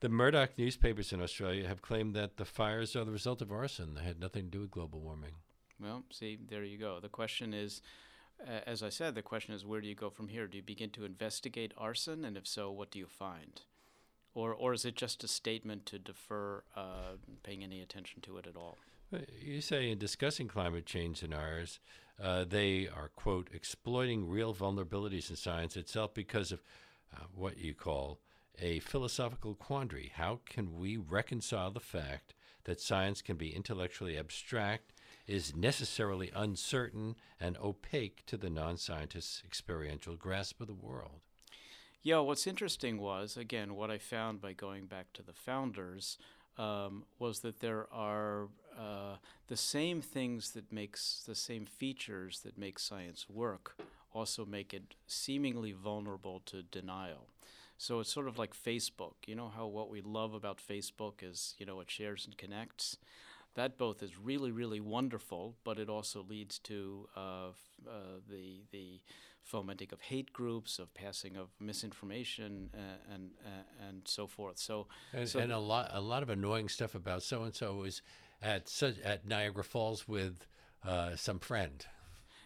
[0.00, 3.94] The Murdoch newspapers in Australia have claimed that the fires are the result of arson.
[3.94, 5.36] They had nothing to do with global warming.
[5.80, 7.00] Well, see, there you go.
[7.00, 7.80] The question is,
[8.66, 10.46] as I said, the question is, where do you go from here?
[10.46, 13.62] Do you begin to investigate arson, and if so, what do you find?
[14.34, 18.46] Or, or is it just a statement to defer uh, paying any attention to it
[18.46, 18.78] at all?
[19.40, 21.78] You say in discussing climate change scenarios,
[22.20, 26.62] uh, they are, quote, exploiting real vulnerabilities in science itself because of
[27.14, 28.18] uh, what you call
[28.60, 30.12] a philosophical quandary.
[30.14, 34.92] How can we reconcile the fact that science can be intellectually abstract,
[35.26, 41.20] is necessarily uncertain, and opaque to the non scientist's experiential grasp of the world?
[42.02, 46.18] Yeah, what's interesting was, again, what I found by going back to the founders
[46.58, 49.16] um, was that there are uh,
[49.48, 53.76] the same things that makes the same features that make science work
[54.14, 57.26] also make it seemingly vulnerable to denial.
[57.76, 59.14] So it's sort of like Facebook.
[59.26, 62.98] You know how what we love about Facebook is, you know, it shares and connects.
[63.54, 68.62] That both is really, really wonderful, but it also leads to uh, f- uh, the
[68.72, 69.00] the
[69.42, 74.58] fomenting of hate groups, of passing of misinformation, uh, and uh, and so forth.
[74.58, 77.74] So, And, So and a lot, a lot of annoying stuff about so and so
[77.74, 78.02] was
[78.42, 80.46] at such, at Niagara Falls with
[80.84, 81.86] uh, some friend.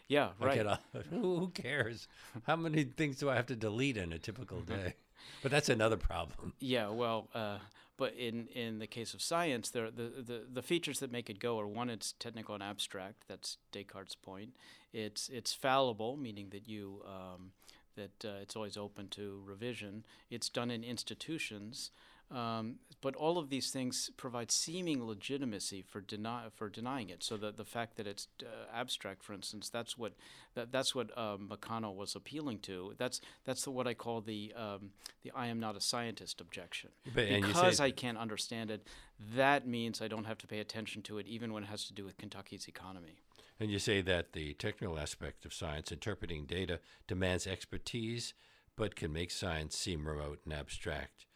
[0.09, 0.59] yeah, right.
[0.66, 0.79] a-
[1.11, 2.07] who who cares?
[2.47, 4.94] How many things do I have to delete in a typical day?
[5.42, 6.53] But that's another problem.
[6.61, 7.59] Yeah, well, uh,
[7.98, 11.58] but in, in the case of science, the, the the features that make it go
[11.58, 13.24] are one, it's technical and abstract.
[13.28, 14.54] That's Descartes' point.
[14.92, 17.50] It's it's fallible, meaning that you um,
[17.96, 20.04] that uh, it's always open to revision.
[20.30, 21.90] It's done in institutions.
[22.31, 27.23] Um, but all of these things provide seeming legitimacy for deny for denying it.
[27.23, 30.12] So that the fact that it's uh, abstract, for instance, that's what
[30.55, 32.95] that, that's what um, McConnell was appealing to.
[32.99, 34.91] That's that's the, what I call the um,
[35.23, 36.91] the I am not a scientist objection.
[37.14, 38.87] But- because I can't understand it,
[39.35, 41.95] that means I don't have to pay attention to it, even when it has to
[41.95, 43.21] do with Kentucky's economy.
[43.61, 48.35] And you say that the technical aspect of science, interpreting data, demands expertise,
[48.77, 51.27] but can make science seem remote and abstract.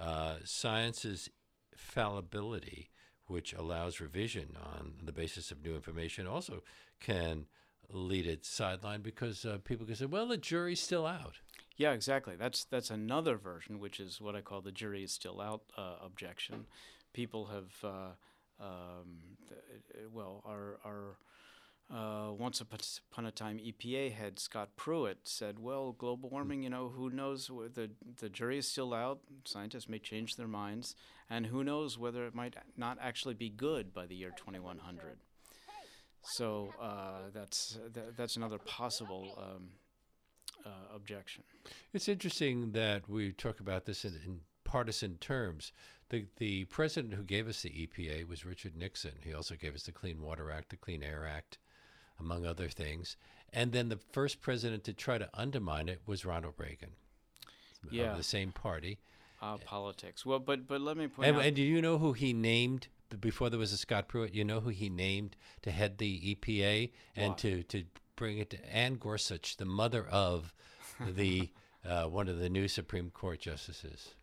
[0.00, 1.28] Uh, science's
[1.76, 2.88] fallibility,
[3.26, 6.62] which allows revision on the basis of new information, also
[7.00, 7.46] can
[7.92, 11.40] lead it sideline because uh, people can say, "Well, the jury's still out."
[11.76, 12.36] Yeah, exactly.
[12.36, 15.96] That's that's another version, which is what I call the jury is still out uh,
[16.04, 16.66] objection.
[17.12, 21.16] People have, uh, um, th- well, are our
[21.92, 26.88] uh, once upon a time EPA head Scott Pruitt said, "Well, global warming, you know,
[26.88, 27.48] who knows?
[27.48, 29.20] The the jury is still out.
[29.44, 30.94] Scientists may change their minds,
[31.28, 35.18] and who knows whether it might not actually be good by the year 2100."
[36.22, 39.70] So uh, that's that, that's another possible um,
[40.64, 41.42] uh, objection.
[41.92, 45.72] It's interesting that we talk about this in, in partisan terms.
[46.10, 49.12] The the president who gave us the EPA was Richard Nixon.
[49.22, 51.58] He also gave us the Clean Water Act, the Clean Air Act,
[52.20, 53.16] among other things.
[53.52, 56.90] And then the first president to try to undermine it was Ronald Reagan,
[57.90, 58.12] Yeah.
[58.12, 58.98] of the same party.
[59.42, 60.24] Uh, politics.
[60.26, 61.44] Well, but but let me point And, out.
[61.46, 62.88] and do you know who he named
[63.20, 64.34] before there was a Scott Pruitt?
[64.34, 67.38] You know who he named to head the EPA and What?
[67.38, 67.84] to to
[68.16, 70.52] bring it to Ann Gorsuch, the mother of
[71.00, 71.48] the
[71.84, 74.14] uh, one of the new Supreme Court justices.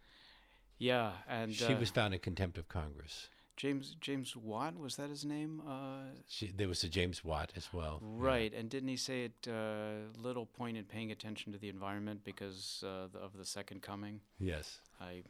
[0.77, 3.29] yeah, and She uh, was found in contempt of Congress.
[3.57, 5.61] James James Watt was that his name?
[5.67, 7.99] Uh, She, there was a James Watt as well.
[8.01, 8.25] yeah.
[8.29, 9.47] right, and didn't he say it?
[9.51, 13.81] Uh, little point in paying attention to the environment because uh, the, of the second
[13.81, 14.21] coming.
[14.39, 14.79] Yes.
[15.01, 15.23] I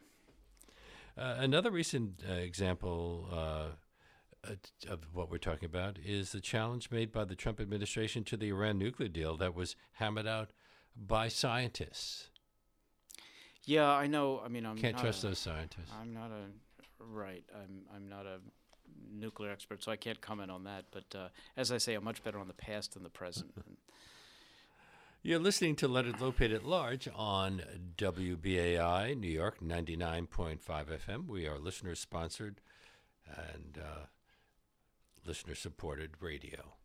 [1.16, 3.68] Uh, another recent uh, example uh,
[4.48, 4.54] uh,
[4.88, 8.48] of what we're talking about is the challenge made by the Trump administration to the
[8.50, 10.52] Iran nuclear deal that was hammered out
[10.94, 12.30] by scientists.
[13.64, 14.40] yeah, I know.
[14.44, 15.92] I mean, I'm Can't trust a, those scientists.
[16.00, 16.44] I'm not a
[17.00, 17.44] right.
[17.54, 18.38] I'm I'm not a
[19.12, 20.86] nuclear expert, so I can't comment on that.
[20.90, 23.52] But uh, as I say, I'm much better on the past than the present.
[25.22, 27.62] You're listening to Leonard Lopate at Large on
[27.96, 31.26] WBAI, New York 99.5 FM.
[31.26, 32.60] We are listener sponsored
[33.26, 34.06] and uh,
[35.26, 36.76] listener supported radio.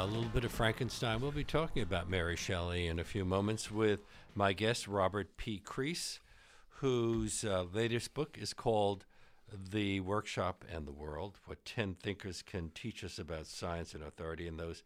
[0.00, 1.20] A little bit of Frankenstein.
[1.20, 4.00] We'll be talking about Mary Shelley in a few moments with
[4.34, 5.58] my guest, Robert P.
[5.58, 6.20] Crease,
[6.68, 9.04] whose uh, latest book is called
[9.52, 14.48] The Workshop and the World What 10 Thinkers Can Teach Us About Science and Authority.
[14.48, 14.84] And those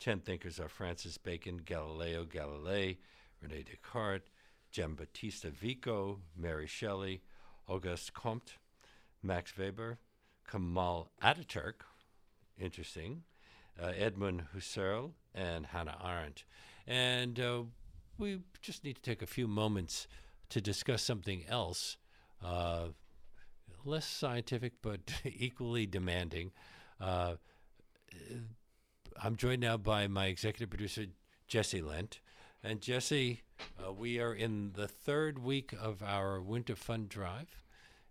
[0.00, 2.96] 10 thinkers are Francis Bacon, Galileo Galilei,
[3.42, 4.30] Rene Descartes,
[4.72, 7.20] Giambattista Vico, Mary Shelley,
[7.68, 8.54] Auguste Comte,
[9.22, 9.98] Max Weber,
[10.50, 11.84] Kemal Ataturk,
[12.58, 13.24] interesting,
[13.82, 16.44] uh, Edmund Husserl, and Hannah Arendt.
[16.86, 17.62] And uh,
[18.18, 20.06] we just need to take a few moments
[20.50, 21.96] to discuss something else,
[22.42, 22.88] uh,
[23.84, 26.52] less scientific but equally demanding.
[27.00, 27.34] Uh,
[29.22, 31.06] I'm joined now by my executive producer,
[31.48, 32.20] Jesse Lent.
[32.62, 33.42] And Jesse,
[33.84, 37.63] uh, we are in the third week of our Winter Fund Drive.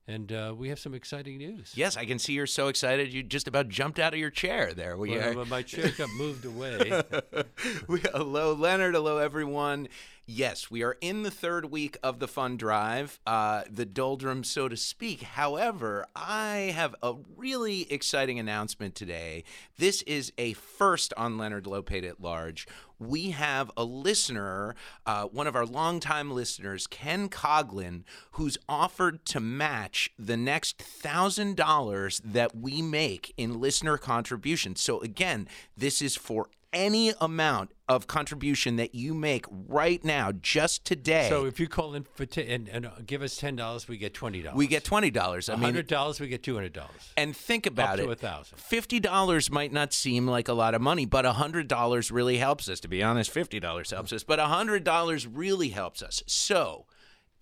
[0.05, 1.71] And uh, we have some exciting news.
[1.75, 3.13] Yes, I can see you're so excited.
[3.13, 4.97] You just about jumped out of your chair there.
[4.97, 5.45] We well, are...
[5.45, 7.03] my chair got moved away.
[7.87, 8.95] we, hello, Leonard.
[8.95, 9.87] Hello, everyone.
[10.25, 14.69] Yes, we are in the third week of the fund drive, uh, the doldrum, so
[14.69, 15.21] to speak.
[15.21, 19.43] However, I have a really exciting announcement today.
[19.77, 22.67] This is a first on Leonard Lopate at Large.
[23.07, 29.39] We have a listener, uh, one of our longtime listeners, Ken Coglin, who's offered to
[29.39, 34.81] match the next thousand dollars that we make in listener contributions.
[34.81, 40.85] So again, this is for any amount of contribution that you make right now, just
[40.85, 41.27] today.
[41.29, 43.97] So if you call in for t- and, and uh, give us ten dollars, we
[43.97, 44.57] get twenty dollars.
[44.57, 45.49] We get twenty dollars.
[45.49, 47.13] I mean, hundred dollars, we get two hundred dollars.
[47.17, 48.11] And think about Up it.
[48.11, 48.57] A thousand.
[48.57, 52.69] Fifty dollars might not seem like a lot of money, but hundred dollars really helps
[52.69, 52.79] us.
[52.81, 56.23] To be honest, fifty dollars helps us, but hundred dollars really helps us.
[56.25, 56.85] So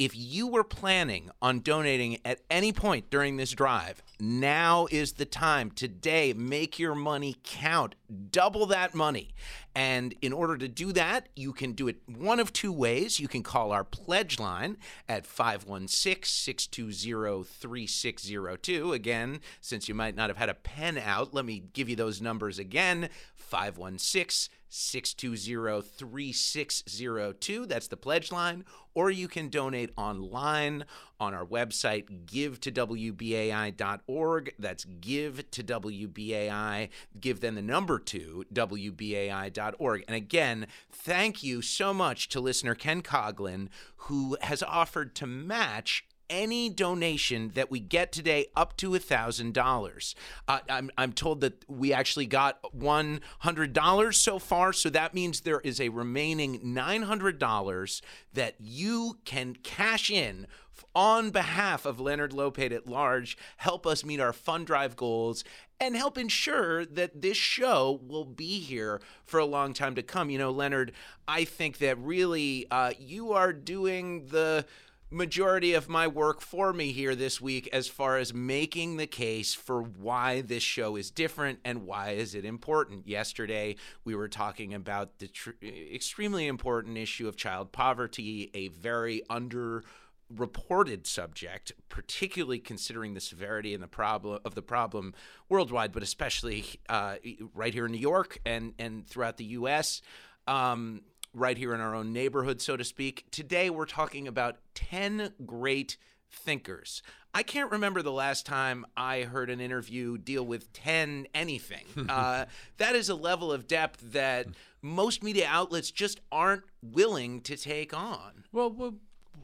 [0.05, 5.25] if you were planning on donating at any point during this drive, now is the
[5.25, 5.69] time.
[5.69, 7.93] Today, make your money count.
[8.31, 9.35] Double that money.
[9.75, 13.19] And in order to do that, you can do it one of two ways.
[13.19, 18.93] You can call our pledge line at 516 620 3602.
[18.93, 22.21] Again, since you might not have had a pen out, let me give you those
[22.21, 27.65] numbers again 516 620 3602.
[27.65, 28.63] That's the pledge line.
[28.93, 30.85] Or you can donate online
[31.19, 34.53] on our website, givetowbai.org.
[34.57, 36.87] That's give to WBAI.
[37.19, 40.05] Give them the number to WBAI.org.
[40.07, 46.05] And again, thank you so much to listener Ken Coglin, who has offered to match
[46.31, 50.15] any donation that we get today up to $1,000.
[50.47, 55.59] Uh, I'm, I'm told that we actually got $100 so far, so that means there
[55.59, 58.01] is a remaining $900
[58.33, 60.47] that you can cash in
[60.95, 65.43] on behalf of Leonard Lopate at large, help us meet our fund drive goals
[65.79, 70.29] and help ensure that this show will be here for a long time to come.
[70.29, 70.91] You know, Leonard,
[71.27, 74.65] I think that really uh, you are doing the
[75.11, 79.53] majority of my work for me here this week as far as making the case
[79.53, 83.07] for why this show is different and why is it important.
[83.07, 89.21] Yesterday we were talking about the tr- extremely important issue of child poverty, a very
[89.29, 89.83] under
[90.29, 95.13] reported subject, particularly considering the severity and the problem of the problem
[95.49, 97.15] worldwide, but especially uh,
[97.53, 100.01] right here in New York and and throughout the U.S.
[100.47, 101.01] Um,
[101.33, 103.25] right here in our own neighborhood, so to speak.
[103.31, 105.97] Today, we're talking about 10 great
[106.29, 107.01] thinkers.
[107.33, 111.85] I can't remember the last time I heard an interview deal with 10 anything.
[112.09, 112.45] uh,
[112.77, 114.47] that is a level of depth that
[114.81, 118.43] most media outlets just aren't willing to take on.
[118.51, 118.95] Well, well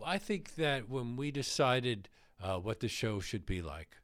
[0.05, 2.09] I think that when we decided
[2.41, 3.95] uh, what the show should be like,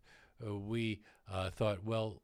[0.45, 2.21] uh, we uh, thought, well,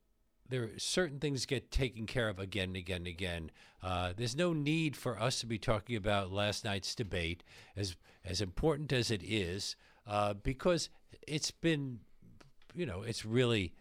[0.50, 3.52] there are certain things get taken care of again and again and again.
[3.82, 7.43] Uh, there's no need for us to be talking about last night's debate,
[7.76, 7.95] as
[8.26, 9.76] as important as it is,
[10.08, 10.89] uh, because
[11.28, 12.00] it's been,
[12.76, 13.74] you know, it's really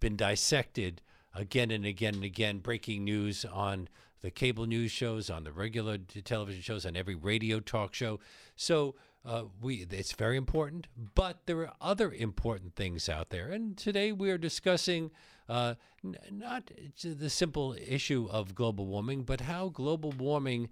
[0.00, 1.00] been dissected
[1.34, 2.58] again and again and again.
[2.58, 3.88] Breaking news on
[4.20, 8.18] the cable news shows, on the regular television shows, on every radio talk show.
[8.56, 13.48] So uh, we it's very important, but there are other important things out there.
[13.50, 15.10] And today we are discussing
[15.48, 15.74] uh,
[16.04, 16.70] n- not
[17.02, 20.68] the simple issue of global warming, but how global warming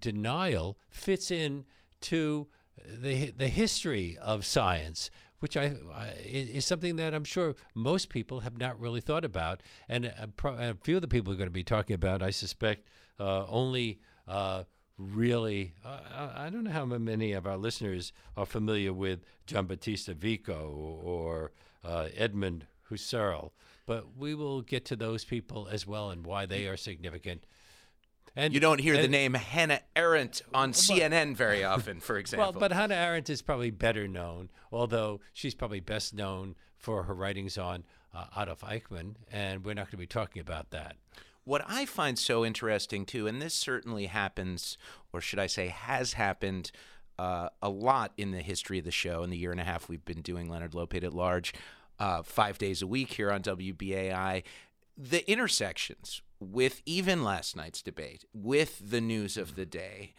[0.00, 1.64] denial fits in
[2.00, 2.46] to
[2.86, 5.10] the the history of science,
[5.40, 9.62] which I, I, is something that I'm sure most people have not really thought about,
[9.88, 12.22] and a, a few of the people are going to be talking about.
[12.22, 14.00] I suspect uh, only.
[14.26, 14.64] Uh,
[14.98, 20.68] really, uh, I don't know how many of our listeners are familiar with Giambattista Vico
[21.02, 21.50] or
[21.84, 23.50] uh, Edmund Husserl.
[23.86, 27.44] But we will get to those people as well and why they are significant.
[28.34, 32.52] And You don't hear the name Hannah Arendt on CNN very often, for example.
[32.52, 37.14] Well, but Hannah Arendt is probably better known, although she's probably best known for her
[37.14, 40.96] writings on uh, Adolf Eichmann, and we're not going to be talking about that.
[41.44, 44.78] What I find so interesting too, and this certainly happens,
[45.12, 46.70] or should I say, has happened
[47.18, 49.88] uh, a lot in the history of the show in the year and a half
[49.88, 51.52] we've been doing Leonard Lopate at Large,
[51.98, 54.42] uh, five days a week here on WBAI.
[54.96, 60.14] The intersections with even last night's debate, with the news of the day,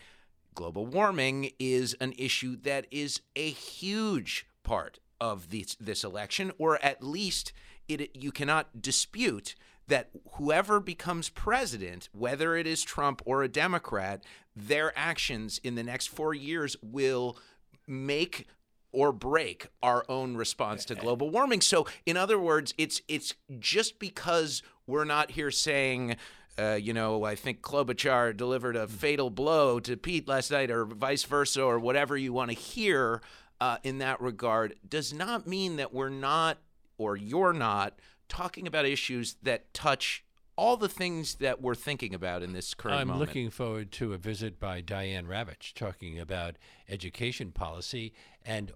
[0.55, 6.84] global warming is an issue that is a huge part of this this election, or
[6.84, 7.53] at least
[7.88, 9.55] it you cannot dispute
[9.88, 14.24] that whoever becomes president, whether it is Trump or a Democrat,
[14.55, 17.38] their actions in the next four years will
[17.86, 18.47] make
[18.94, 21.60] or break our own response to global warming.
[21.60, 26.16] So, in other words, it's it's just because we're not here saying,
[26.58, 30.86] uh, you know, I think Klobuchar delivered a fatal blow to Pete last night, or
[30.86, 33.22] vice versa, or whatever you want to hear
[33.60, 36.60] uh, in that regard, does not mean that we're not
[36.98, 40.24] or you're not talking about issues that touch
[40.56, 43.28] all the things that we're thinking about in this current I'm moment.
[43.28, 48.14] looking forward to a visit by Diane Ravitch talking about education policy
[48.46, 48.72] and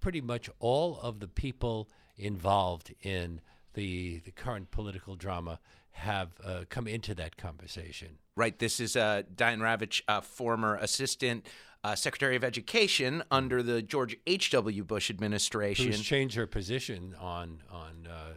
[0.00, 3.40] pretty much all of the people involved in
[3.74, 5.58] the the current political drama
[5.92, 8.18] have uh, come into that conversation.
[8.36, 8.58] Right.
[8.58, 11.46] This is uh, Diane Ravitch, uh, former assistant
[11.82, 14.84] uh, secretary of education under the George H.W.
[14.84, 15.86] Bush administration.
[15.86, 18.32] Who's changed her position on on uh,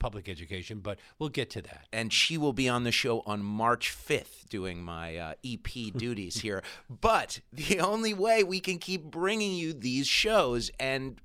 [0.00, 1.86] public education, but we'll get to that.
[1.92, 5.62] and she will be on the show on March 5th doing my uh, EP
[5.96, 6.64] duties here.
[6.88, 11.20] But the only way we can keep bringing you these shows and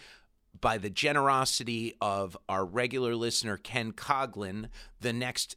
[0.61, 4.69] by the generosity of our regular listener Ken Coglin,
[5.01, 5.57] the next.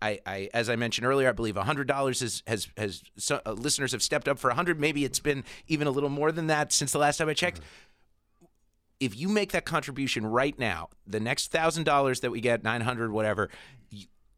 [0.00, 3.52] I, I, as I mentioned earlier, I believe hundred dollars has has has so, uh,
[3.52, 4.78] listeners have stepped up for hundred.
[4.78, 7.60] Maybe it's been even a little more than that since the last time I checked.
[9.00, 12.82] If you make that contribution right now, the next thousand dollars that we get, nine
[12.82, 13.50] hundred, whatever,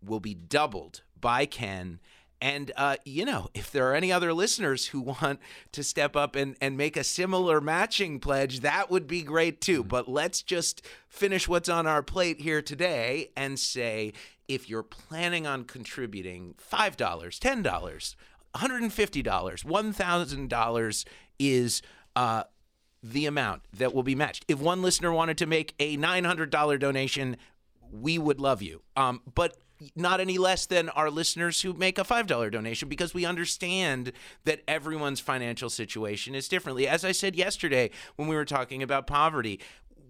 [0.03, 2.01] will be doubled by Ken.
[2.41, 5.41] And uh, you know, if there are any other listeners who want
[5.73, 9.85] to step up and, and make a similar matching pledge, that would be great too.
[9.85, 14.13] But let's just finish what's on our plate here today and say
[14.49, 18.15] if you're planning on contributing $5, $10,
[18.55, 21.05] $150, $1,000
[21.39, 21.83] is
[22.17, 22.43] uh,
[23.03, 24.45] the amount that will be matched.
[24.49, 27.37] If one listener wanted to make a $900 donation,
[27.93, 28.83] we would love you.
[28.97, 29.57] Um, but
[29.97, 34.13] not any less than our listeners who make a $5 donation because we understand
[34.45, 36.87] that everyone's financial situation is differently.
[36.87, 39.61] As I said yesterday when we were talking about poverty,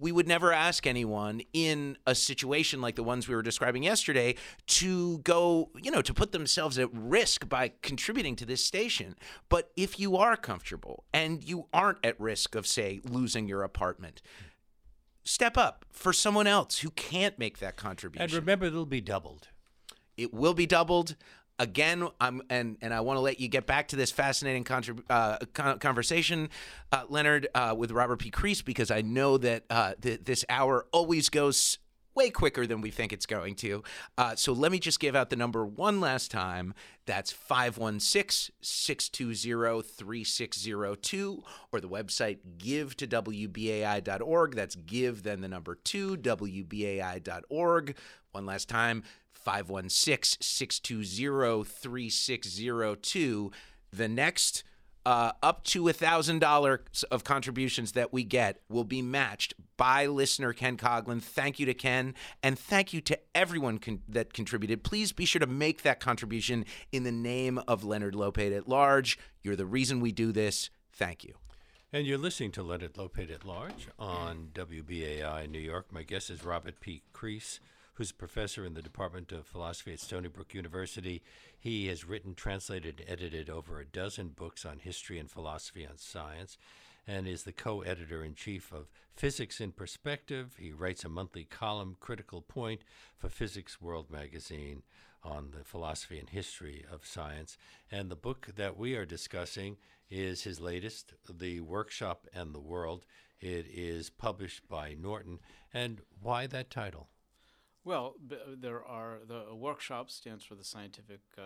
[0.01, 4.35] we would never ask anyone in a situation like the ones we were describing yesterday
[4.67, 9.15] to go, you know, to put themselves at risk by contributing to this station.
[9.51, 14.23] But if you are comfortable and you aren't at risk of, say, losing your apartment,
[15.23, 18.23] step up for someone else who can't make that contribution.
[18.25, 19.49] And remember, it'll be doubled.
[20.21, 21.17] It will be doubled.
[21.59, 25.03] Again, I'm and and I want to let you get back to this fascinating contrib-
[25.11, 26.49] uh, con- conversation,
[26.93, 28.31] uh, Leonard, uh, with Robert P.
[28.31, 31.79] Crease, because I know that uh, th- this hour always goes
[32.15, 33.83] way quicker than we think it's going to.
[34.19, 36.75] Uh, so let me just give out the number one last time.
[37.07, 41.43] That's 516 620 3602
[41.73, 44.55] or the website give to WBAI.org.
[44.55, 47.97] That's give, then the number two, WBAI.org.
[48.33, 49.03] One last time
[49.45, 53.51] 516 620 3602.
[53.93, 54.65] The next
[55.07, 60.07] uh, up to a thousand dollars of contributions that we get will be matched by
[60.07, 61.23] listener Ken Coglin.
[61.23, 64.85] Thank you to Ken, and thank you to everyone con- that contributed.
[64.85, 69.19] Please be sure to make that contribution in the name of Leonard Lopate at large.
[69.43, 70.71] You're the reason we do this.
[70.93, 71.35] Thank you.
[71.93, 75.93] And you're listening to Leonard Lopate at Large on WBAI New York.
[75.93, 77.03] My guest is Robert P.
[77.13, 77.59] Crease,
[78.01, 81.21] who's a professor in the Department of Philosophy at Stony Brook University.
[81.59, 85.99] He has written, translated, and edited over a dozen books on history and philosophy on
[85.99, 86.57] science,
[87.07, 90.57] and is the co editor in chief of Physics in Perspective.
[90.59, 92.85] He writes a monthly column, Critical Point,
[93.19, 94.83] for Physics World magazine
[95.23, 97.59] on the philosophy and history of science.
[97.93, 99.77] And the book that we are discussing
[100.09, 103.05] is his latest, The Workshop and the World.
[103.43, 105.41] It is published by Norton.
[105.75, 107.11] And why that title?
[107.85, 111.43] Well, b- there are the workshop stands for the scientific uh,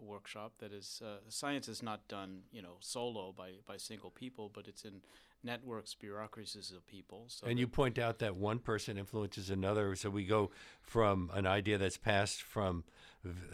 [0.00, 0.52] workshop.
[0.58, 4.66] That is, uh, science is not done, you know, solo by, by single people, but
[4.66, 5.02] it's in
[5.42, 7.26] networks, bureaucracies of people.
[7.28, 9.94] So and you point out that one person influences another.
[9.94, 12.84] So we go from an idea that's passed from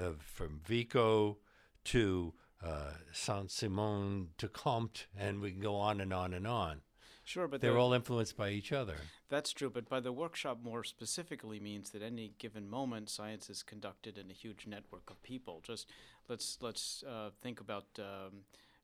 [0.01, 1.39] uh, from Vico
[1.85, 6.83] to uh, Saint Simon to Comte, and we can go on and on and on.
[7.31, 8.97] Sure, but they're all influenced by each other.
[9.29, 13.63] That's true, but by the workshop more specifically means that any given moment, science is
[13.63, 15.61] conducted in a huge network of people.
[15.63, 15.89] Just
[16.29, 17.87] let's let's uh, think about.
[17.99, 18.41] Um,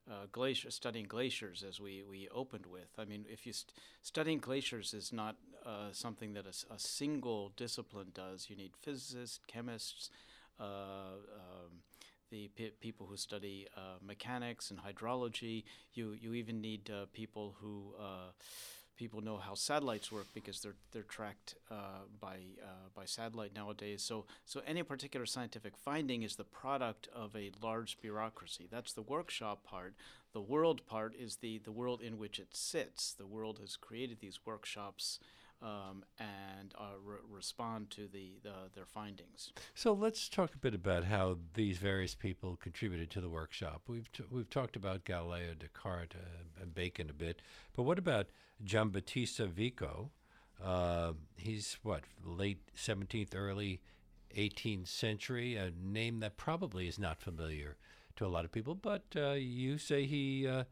[0.09, 2.86] uh, glacier, studying glaciers as we, we opened with.
[2.97, 3.72] I mean, if you st-
[4.03, 5.34] studying glaciers is not
[5.64, 8.47] uh, something that a, a, single discipline does.
[8.49, 10.11] You need physicists, chemists,
[10.61, 11.82] uh, um,
[12.31, 12.51] the
[12.81, 15.64] people who study uh, mechanics and hydrology.
[15.95, 18.33] You you even need uh, people who uh,
[18.97, 24.03] people know how satellites work because they're they're tracked uh, by uh, by satellite nowadays.
[24.03, 28.66] So so any particular scientific finding is the product of a large bureaucracy.
[28.70, 29.95] That's the workshop part.
[30.33, 33.12] The world part is the the world in which it sits.
[33.12, 35.18] The world has created these workshops
[35.62, 39.52] um, and uh, re- respond to the, the, their findings.
[39.74, 43.82] So let's talk a bit about how these various people contributed to the workshop.
[43.86, 47.40] We've t- we've talked about Galileo, Descartes, uh, and Bacon a bit,
[47.74, 48.26] but what about
[48.64, 50.11] Giambattista Vico?
[50.62, 53.80] Uh, he's what late 17th, early
[54.36, 57.76] 18th century, a name that probably is not familiar
[58.16, 60.64] to a lot of people, but uh, you say he uh,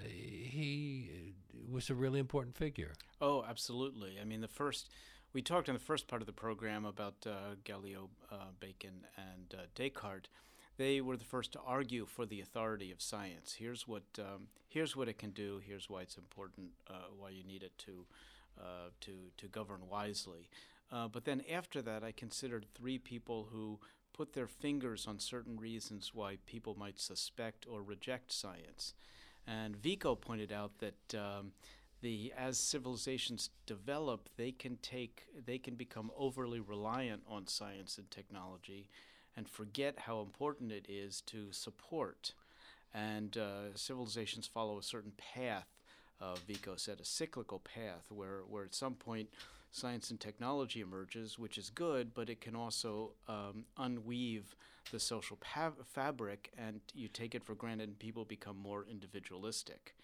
[0.00, 1.34] he
[1.70, 2.92] was a really important figure.
[3.20, 4.18] Oh, absolutely.
[4.20, 4.88] I mean, the first
[5.32, 9.54] we talked in the first part of the program about uh, Galileo, uh, Bacon, and
[9.54, 10.28] uh, Descartes.
[10.76, 13.54] They were the first to argue for the authority of science.
[13.58, 15.60] Here's what um, here's what it can do.
[15.64, 16.70] Here's why it's important.
[16.88, 18.06] Uh, why you need it to
[18.58, 20.48] uh, to to govern wisely.
[20.90, 23.80] Uh, but then after that, I considered three people who
[24.12, 28.92] put their fingers on certain reasons why people might suspect or reject science.
[29.46, 31.52] And Vico pointed out that um,
[32.00, 38.10] the as civilizations develop, they can take they can become overly reliant on science and
[38.10, 38.88] technology,
[39.36, 42.34] and forget how important it is to support.
[42.94, 45.66] And uh, civilizations follow a certain path.
[46.20, 49.28] Uh, Vico said a cyclical path, where where at some point
[49.72, 54.54] science and technology emerges, which is good, but it can also um, unweave
[54.92, 55.38] the social
[55.84, 59.94] fabric, and you take it for granted, and people become more individualistic.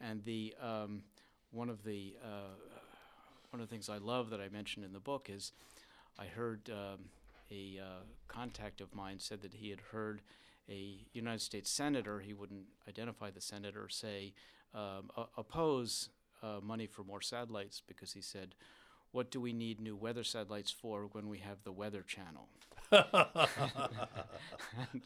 [0.00, 1.02] And the um,
[1.50, 2.54] one of the uh,
[3.50, 5.52] one of the things I love that I mentioned in the book is
[6.18, 7.06] I heard um,
[7.50, 10.22] a uh, contact of mine said that he had heard
[10.68, 14.34] a United States senator, he wouldn't identify the senator, say
[14.74, 16.10] um, oppose
[16.42, 18.54] uh, money for more satellites because he said
[19.16, 22.48] what do we need new weather satellites for when we have the Weather Channel?
[22.92, 23.06] and,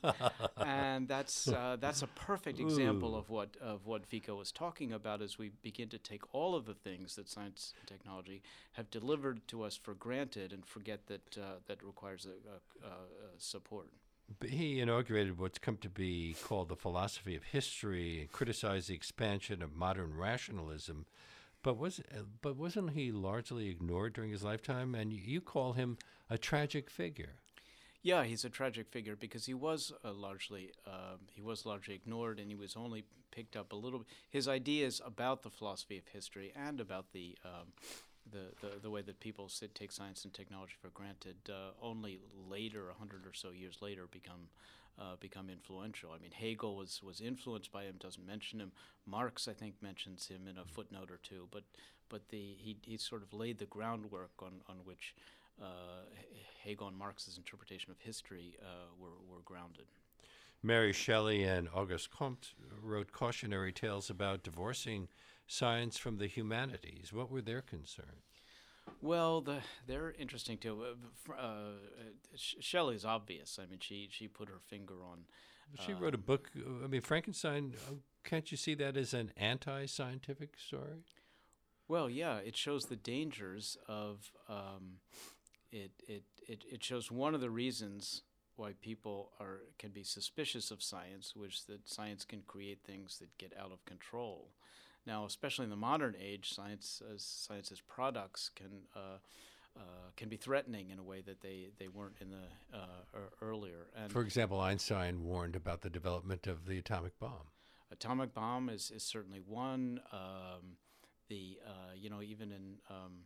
[0.57, 5.23] and, that's uh, that's a perfect example of what of what Vico was talking about
[5.23, 8.43] as we begin to take all of the things that science and technology
[8.73, 13.39] have delivered to us for granted and forget that uh, that requires a, a, a
[13.39, 13.91] support.
[14.45, 19.63] He inaugurated what's come to be called the philosophy of history and criticized the expansion
[19.63, 21.07] of modern rationalism
[21.63, 24.95] but was uh, but wasn't he largely ignored during his lifetime?
[24.95, 25.99] And you call him
[26.29, 27.35] a tragic figure.
[28.03, 32.39] Yeah, he's a tragic figure because he was uh, largely uh, he was largely ignored,
[32.39, 34.05] and he was only picked up a little.
[34.31, 37.73] His ideas about the philosophy of history and about the um,
[38.31, 42.21] the, the, the way that people sit, take science and technology for granted uh, only
[42.49, 44.49] later, a hundred or so years later, become
[44.99, 46.11] uh, become influential.
[46.13, 48.73] I mean, Hegel was was influenced by him, doesn't mention him.
[49.07, 51.65] Marx, I think, mentions him in a footnote or two, but
[52.09, 55.15] but the he he sort of laid the groundwork on on which
[55.61, 56.05] uh,
[56.65, 59.87] Hegel and Marx's interpretation of history uh, were were grounded.
[60.63, 65.09] Mary Shelley and Auguste Comte wrote cautionary tales about divorcing
[65.47, 67.13] science from the humanities.
[67.15, 68.30] What were their concerns?
[69.03, 70.85] Well, the, they're interesting too.
[71.29, 71.73] Uh, uh,
[72.37, 73.59] Shelley's obvious.
[73.61, 75.21] I mean, she she put her finger on.
[75.79, 76.51] She wrote a book.
[76.85, 77.75] I mean, Frankenstein.
[77.89, 81.05] Uh, can't you see that as an anti-scientific story?
[81.89, 84.31] Well, yeah, it shows the dangers of.
[84.49, 84.99] Um,
[85.73, 88.23] it, it it it shows one of the reasons
[88.57, 93.39] why people are can be suspicious of science, which that science can create things that
[93.39, 94.51] get out of control.
[95.07, 99.19] Now, especially in the modern age, science as science's products can uh,
[99.77, 103.87] uh, can be threatening in a way that they, they weren't in the uh, earlier.
[103.97, 107.53] And For example, Einstein warned about the development of the atomic bomb.
[107.93, 110.01] Atomic bomb is, is certainly one.
[110.13, 110.77] Um,
[111.29, 113.25] the uh, you know even in um,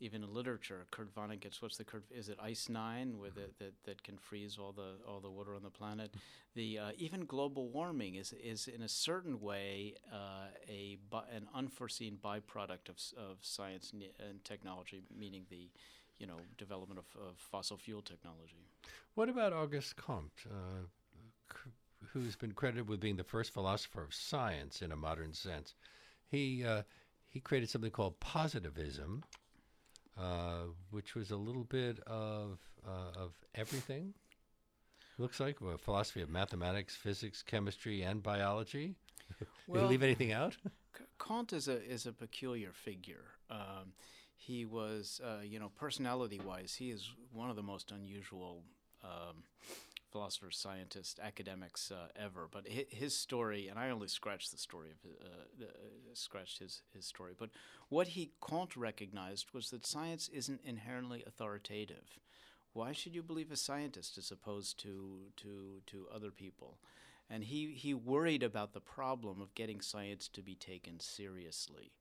[0.00, 3.74] even in literature, Kurt Vonnegut's what's the Kurt is it Ice Nine where the, that
[3.84, 6.14] that can freeze all the all the water on the planet.
[6.54, 10.98] The uh, even global warming is is in a certain way uh, a
[11.34, 15.68] an unforeseen byproduct of of science and technology, meaning the
[16.18, 18.66] you know development of, of fossil fuel technology.
[19.14, 20.46] What about Auguste Comte?
[20.46, 20.86] Uh,
[22.12, 25.74] who's been credited with being the first philosopher of science in a modern sense.
[26.28, 26.82] He uh,
[27.28, 29.22] he created something called positivism,
[30.18, 34.14] uh, which was a little bit of uh, of everything.
[35.18, 38.94] Looks like a philosophy of mathematics, physics, chemistry, and biology.
[39.68, 40.56] Well, Did you leave anything out?
[41.18, 43.24] Comte is a is a peculiar figure.
[43.48, 43.92] Um,
[44.34, 48.64] he was, uh, you know, personality-wise, he is one of the most unusual
[49.04, 49.44] um,
[50.10, 52.48] philosophers, scientists, academics uh, ever.
[52.50, 55.66] But his story, and I only scratched the story of uh, uh,
[56.14, 57.32] scratched his his story.
[57.38, 57.50] But
[57.88, 62.18] what he Comte recognized was that science isn't inherently authoritative.
[62.72, 66.78] Why should you believe a scientist as opposed to to to other people?
[67.28, 71.92] And he he worried about the problem of getting science to be taken seriously,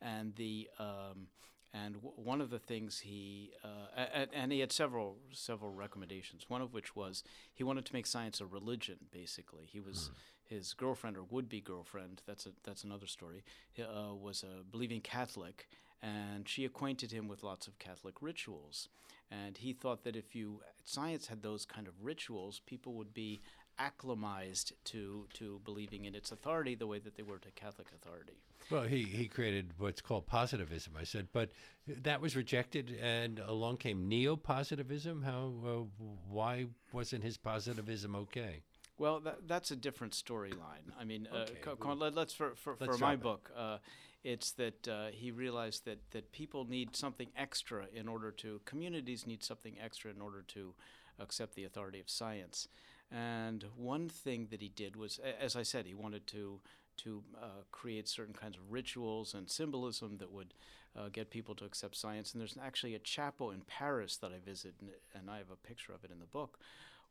[0.00, 1.28] and the um,
[1.74, 6.48] and w- one of the things he uh, and, and he had several several recommendations.
[6.48, 8.96] One of which was he wanted to make science a religion.
[9.10, 10.54] Basically, he was mm.
[10.54, 12.22] his girlfriend or would be girlfriend.
[12.26, 13.44] That's a that's another story.
[13.78, 15.68] Uh, was a believing Catholic,
[16.00, 18.88] and she acquainted him with lots of Catholic rituals.
[19.30, 23.40] And he thought that if you science had those kind of rituals, people would be
[23.78, 28.34] acclimatized to to believing in its authority the way that they were to Catholic authority.
[28.70, 31.50] Well, he, he created what's called positivism, I said, but
[31.86, 35.22] that was rejected, and along came neo positivism.
[35.22, 38.62] How, uh, why wasn't his positivism okay?
[38.96, 40.92] Well, that, that's a different storyline.
[40.98, 43.78] I mean, uh, okay, uh, well, let, us for, for, let's for my book, uh,
[44.22, 49.26] it's that uh, he realized that, that people need something extra in order to, communities
[49.26, 50.74] need something extra in order to
[51.18, 52.68] accept the authority of science.
[53.14, 56.60] And one thing that he did was, as I said, he wanted to
[56.96, 60.54] to uh, create certain kinds of rituals and symbolism that would
[60.96, 62.32] uh, get people to accept science.
[62.32, 64.74] And there's actually a chapel in Paris that I visit,
[65.12, 66.58] and, I have a picture of it in the book,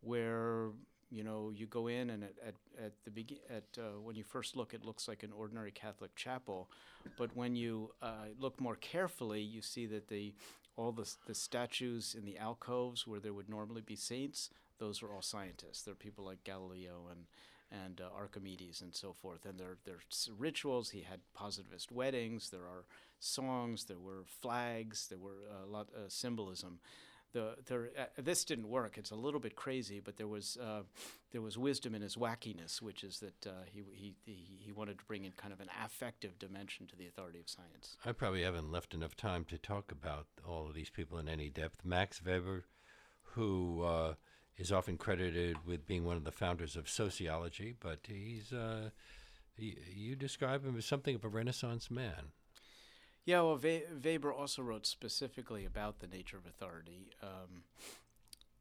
[0.02, 0.70] where
[1.10, 4.24] you know you go in and at, at, at the begin at uh, when you
[4.24, 6.70] first look, it looks like an ordinary Catholic chapel,
[7.18, 10.34] but when you uh, look more carefully, you see that the
[10.76, 14.50] all the, the statues in the alcoves where there would normally be saints,
[14.84, 15.82] those were all scientists.
[15.84, 17.26] They're people like Galileo and
[17.72, 19.46] and uh, Archimedes and so forth.
[19.46, 20.92] And there, there's rituals.
[20.92, 22.50] He had positivist weddings.
[22.50, 22.86] There are
[23.20, 23.86] songs.
[23.86, 25.08] There were flags.
[25.08, 26.80] There were a lot of symbolism.
[27.32, 29.00] The, there, uh, this didn't work.
[29.00, 30.84] It's a little bit crazy, but there was uh,
[31.32, 35.00] there was wisdom in his wackiness, which is that uh, he, he, he he wanted
[35.00, 37.98] to bring in kind of an affective dimension to the authority of science.
[38.06, 41.50] I probably haven't left enough time to talk about all of these people in any
[41.50, 41.84] depth.
[41.84, 42.66] Max Weber,
[43.34, 44.14] who uh,
[44.58, 48.90] is often credited with being one of the founders of sociology, but he's uh,
[49.56, 52.32] he, you describe him as something of a Renaissance man.
[53.26, 57.12] Yeah, well, We- Weber also wrote specifically about the nature of authority.
[57.22, 57.64] Um,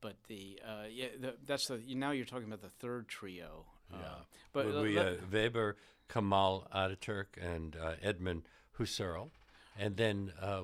[0.00, 3.66] but the uh, yeah, the, that's the now you're talking about the third trio.
[3.92, 4.14] Uh, yeah,
[4.52, 5.76] but we, uh, Weber,
[6.08, 8.42] Kemal Ataturk, and uh, Edmund
[8.78, 9.30] Husserl,
[9.78, 10.62] and then uh,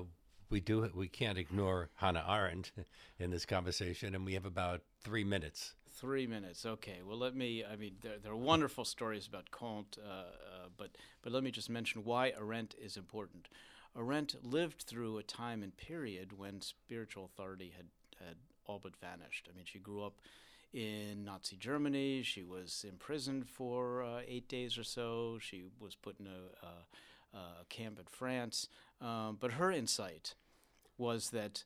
[0.49, 2.71] we do we can't ignore Hannah Arendt
[3.19, 5.75] in this conversation, and we have about three minutes.
[5.91, 6.65] Three minutes.
[6.65, 6.99] Okay.
[7.05, 7.63] Well, let me.
[7.65, 10.23] I mean, there, there are wonderful stories about Comte, uh, uh,
[10.77, 10.91] but
[11.21, 13.49] but let me just mention why Arendt is important.
[13.97, 17.87] Arendt lived through a time and period when spiritual authority had
[18.25, 19.49] had all but vanished.
[19.51, 20.19] I mean, she grew up
[20.73, 22.21] in Nazi Germany.
[22.21, 25.37] She was imprisoned for uh, eight days or so.
[25.41, 26.67] She was put in a,
[27.33, 28.67] a camp in France.
[29.01, 30.35] Um, but her insight
[30.97, 31.63] was that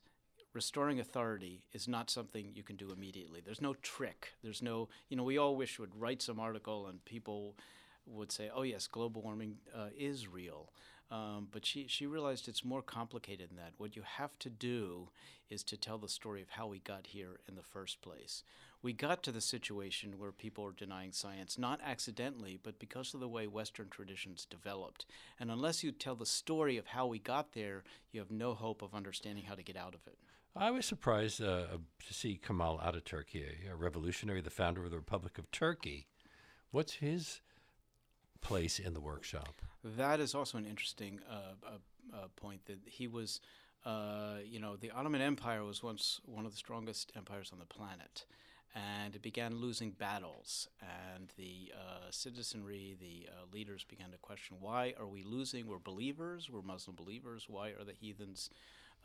[0.52, 3.40] restoring authority is not something you can do immediately.
[3.44, 4.34] There's no trick.
[4.42, 7.56] There's no, you know, we all wish would write some article and people
[8.06, 10.70] would say, oh, yes, global warming uh, is real.
[11.10, 13.74] Um, but she, she realized it's more complicated than that.
[13.76, 15.10] What you have to do
[15.50, 18.42] is to tell the story of how we got here in the first place.
[18.82, 23.20] We got to the situation where people are denying science, not accidentally, but because of
[23.20, 25.06] the way Western traditions developed.
[25.38, 28.82] And unless you tell the story of how we got there, you have no hope
[28.82, 30.18] of understanding how to get out of it.
[30.56, 31.64] I was surprised uh,
[32.06, 36.06] to see Kemal Ataturk, a revolutionary, the founder of the Republic of Turkey.
[36.70, 37.40] What's his
[38.44, 39.54] place in the workshop?
[39.82, 43.40] That is also an interesting uh, uh, uh, point that he was,
[43.84, 47.66] uh, you know, the Ottoman Empire was once one of the strongest empires on the
[47.66, 48.26] planet.
[48.74, 50.68] and it began losing battles.
[50.80, 55.66] And the uh, citizenry, the uh, leaders began to question why are we losing?
[55.66, 57.46] We're believers, we're Muslim believers.
[57.48, 58.50] Why are the heathens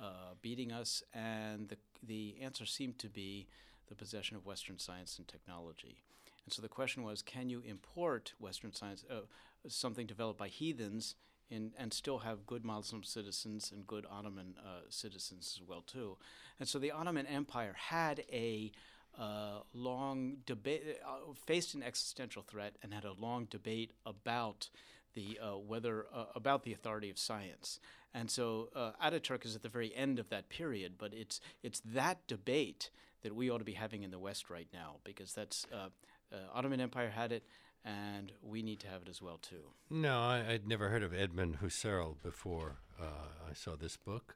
[0.01, 1.03] uh, beating us?
[1.13, 3.47] And the, the answer seemed to be
[3.87, 5.99] the possession of Western science and technology.
[6.45, 9.21] And so the question was can you import Western science, uh,
[9.67, 11.15] something developed by heathens?
[11.51, 16.15] In, and still have good Muslim citizens and good Ottoman uh, citizens as well too,
[16.59, 18.71] and so the Ottoman Empire had a
[19.17, 24.69] uh, long debate, uh, faced an existential threat, and had a long debate about
[25.13, 27.79] the uh, whether uh, about the authority of science.
[28.13, 31.81] And so uh, Ataturk is at the very end of that period, but it's it's
[31.81, 35.65] that debate that we ought to be having in the West right now, because that's
[35.73, 35.89] uh,
[36.53, 37.43] Ottoman Empire had it.
[37.85, 39.71] And we need to have it as well too.
[39.89, 44.35] No, I, would never heard of Edmund Husserl before I saw this book.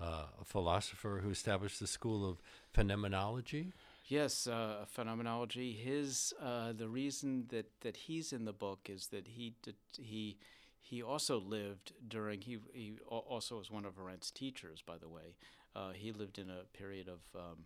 [0.00, 2.40] a philosopher who established the school of
[2.72, 3.72] phenomenology.
[4.06, 5.72] Yes, uh, phenomenology.
[5.72, 10.36] His uh, the reason that, that he's in the book is that he did, he
[10.78, 15.36] he also lived during he he also was one of Arendt's teachers, by the way.
[15.74, 17.64] Uh, he lived in a period of um,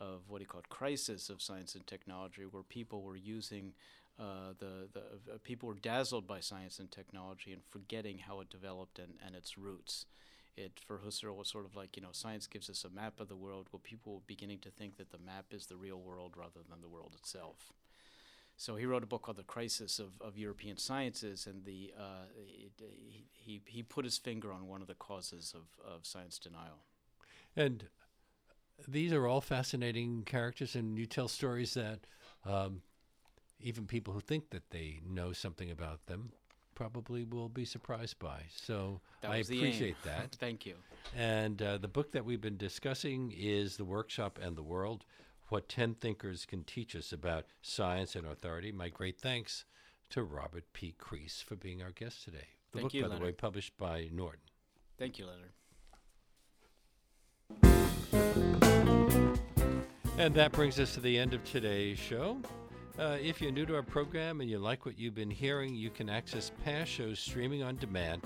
[0.00, 3.72] of what he called crisis of science and technology, where people were using
[4.18, 5.00] uh, the the
[5.34, 9.34] uh, people were dazzled by science and technology and forgetting how it developed and, and
[9.34, 10.06] its roots
[10.56, 13.28] it for Husserl was sort of like you know science gives us a map of
[13.28, 13.68] the world.
[13.70, 16.80] Well, people were beginning to think that the map is the real world rather than
[16.80, 17.72] the world itself.
[18.56, 22.24] So he wrote a book called The Crisis of, of European Sciences, and the uh,
[22.36, 22.72] it,
[23.32, 26.80] he he put his finger on one of the causes of, of science denial.
[27.54, 27.84] And
[28.88, 32.00] these are all fascinating characters, and you tell stories that
[32.44, 32.82] um,
[33.60, 36.32] even people who think that they know something about them
[36.74, 38.42] probably will be surprised by.
[38.54, 40.36] So I appreciate that.
[40.38, 40.74] Thank you.
[41.16, 45.04] And uh, the book that we've been discussing is The Workshop and the World
[45.48, 48.72] What 10 Thinkers Can Teach Us About Science and Authority.
[48.72, 49.64] My great thanks
[50.10, 50.94] to Robert P.
[50.98, 52.48] Crease for being our guest today.
[52.72, 53.22] The Thank book, you, by Leonard.
[53.22, 54.40] the way, published by Norton.
[54.98, 55.52] Thank you, Leonard.
[60.18, 62.38] And that brings us to the end of today's show.
[62.98, 65.90] Uh, if you're new to our program and you like what you've been hearing, you
[65.90, 68.22] can access past shows streaming on demand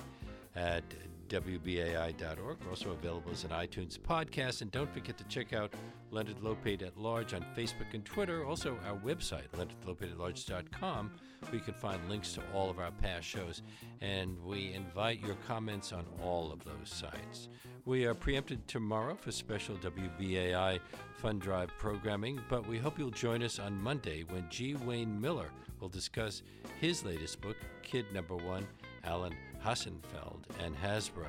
[0.55, 0.83] at
[1.31, 2.59] WBAI.org.
[2.63, 4.63] We're also available as an iTunes podcast.
[4.63, 5.73] And don't forget to check out
[6.11, 8.45] Leonard Lopate at Large on Facebook and Twitter.
[8.45, 11.11] Also, our website, leonardlopateatlarge.com,
[11.43, 13.63] where you can find links to all of our past shows.
[14.01, 17.49] And we invite your comments on all of those sites.
[17.85, 20.81] We are preempted tomorrow for special WBAI
[21.19, 24.75] Fund Drive programming, but we hope you'll join us on Monday when G.
[24.75, 26.43] Wayne Miller will discuss
[26.81, 28.67] his latest book, Kid Number One
[29.05, 31.29] Alan Hassenfeld and Hasbro.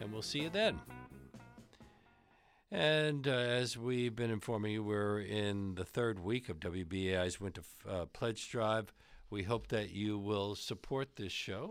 [0.00, 0.80] And we'll see you then.
[2.70, 7.62] And uh, as we've been informing you, we're in the third week of WBAI's Winter
[7.88, 8.92] uh, Pledge Drive.
[9.30, 11.70] We hope that you will support this show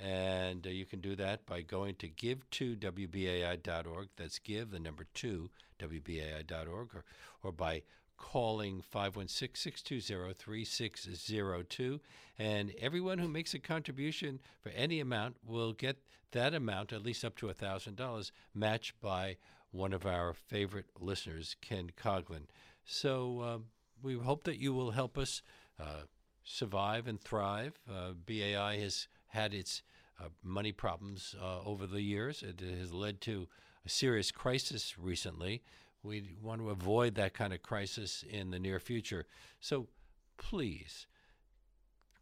[0.00, 4.08] and uh, you can do that by going to give2wbai.org.
[4.16, 7.04] That's give, the number two, wbai.org, or,
[7.42, 7.82] or by
[8.18, 12.00] calling 516 620 3602.
[12.38, 15.96] And everyone who makes a contribution for any amount will get
[16.32, 19.36] that amount, at least up to $1,000, matched by
[19.70, 22.46] one of our favorite listeners, Ken Coglin.
[22.84, 23.58] So uh,
[24.02, 25.42] we hope that you will help us
[25.80, 26.02] uh,
[26.44, 27.78] survive and thrive.
[27.90, 29.82] Uh, BAI has had its
[30.20, 32.42] uh, money problems uh, over the years.
[32.42, 33.48] It has led to
[33.84, 35.62] a serious crisis recently.
[36.02, 39.26] We want to avoid that kind of crisis in the near future.
[39.60, 39.88] So
[40.36, 41.06] please,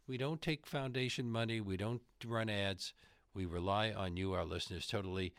[0.07, 2.93] we don't take foundation money, we don't run ads.
[3.33, 5.33] We rely on you, our listeners, totally.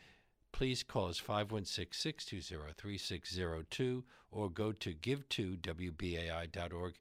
[0.51, 6.93] Please call us 516 620 3602 or go to give2wbai.org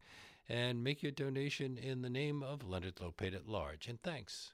[0.48, 3.86] and make your donation in the name of Leonard Lopate at Large.
[3.86, 4.52] And thanks.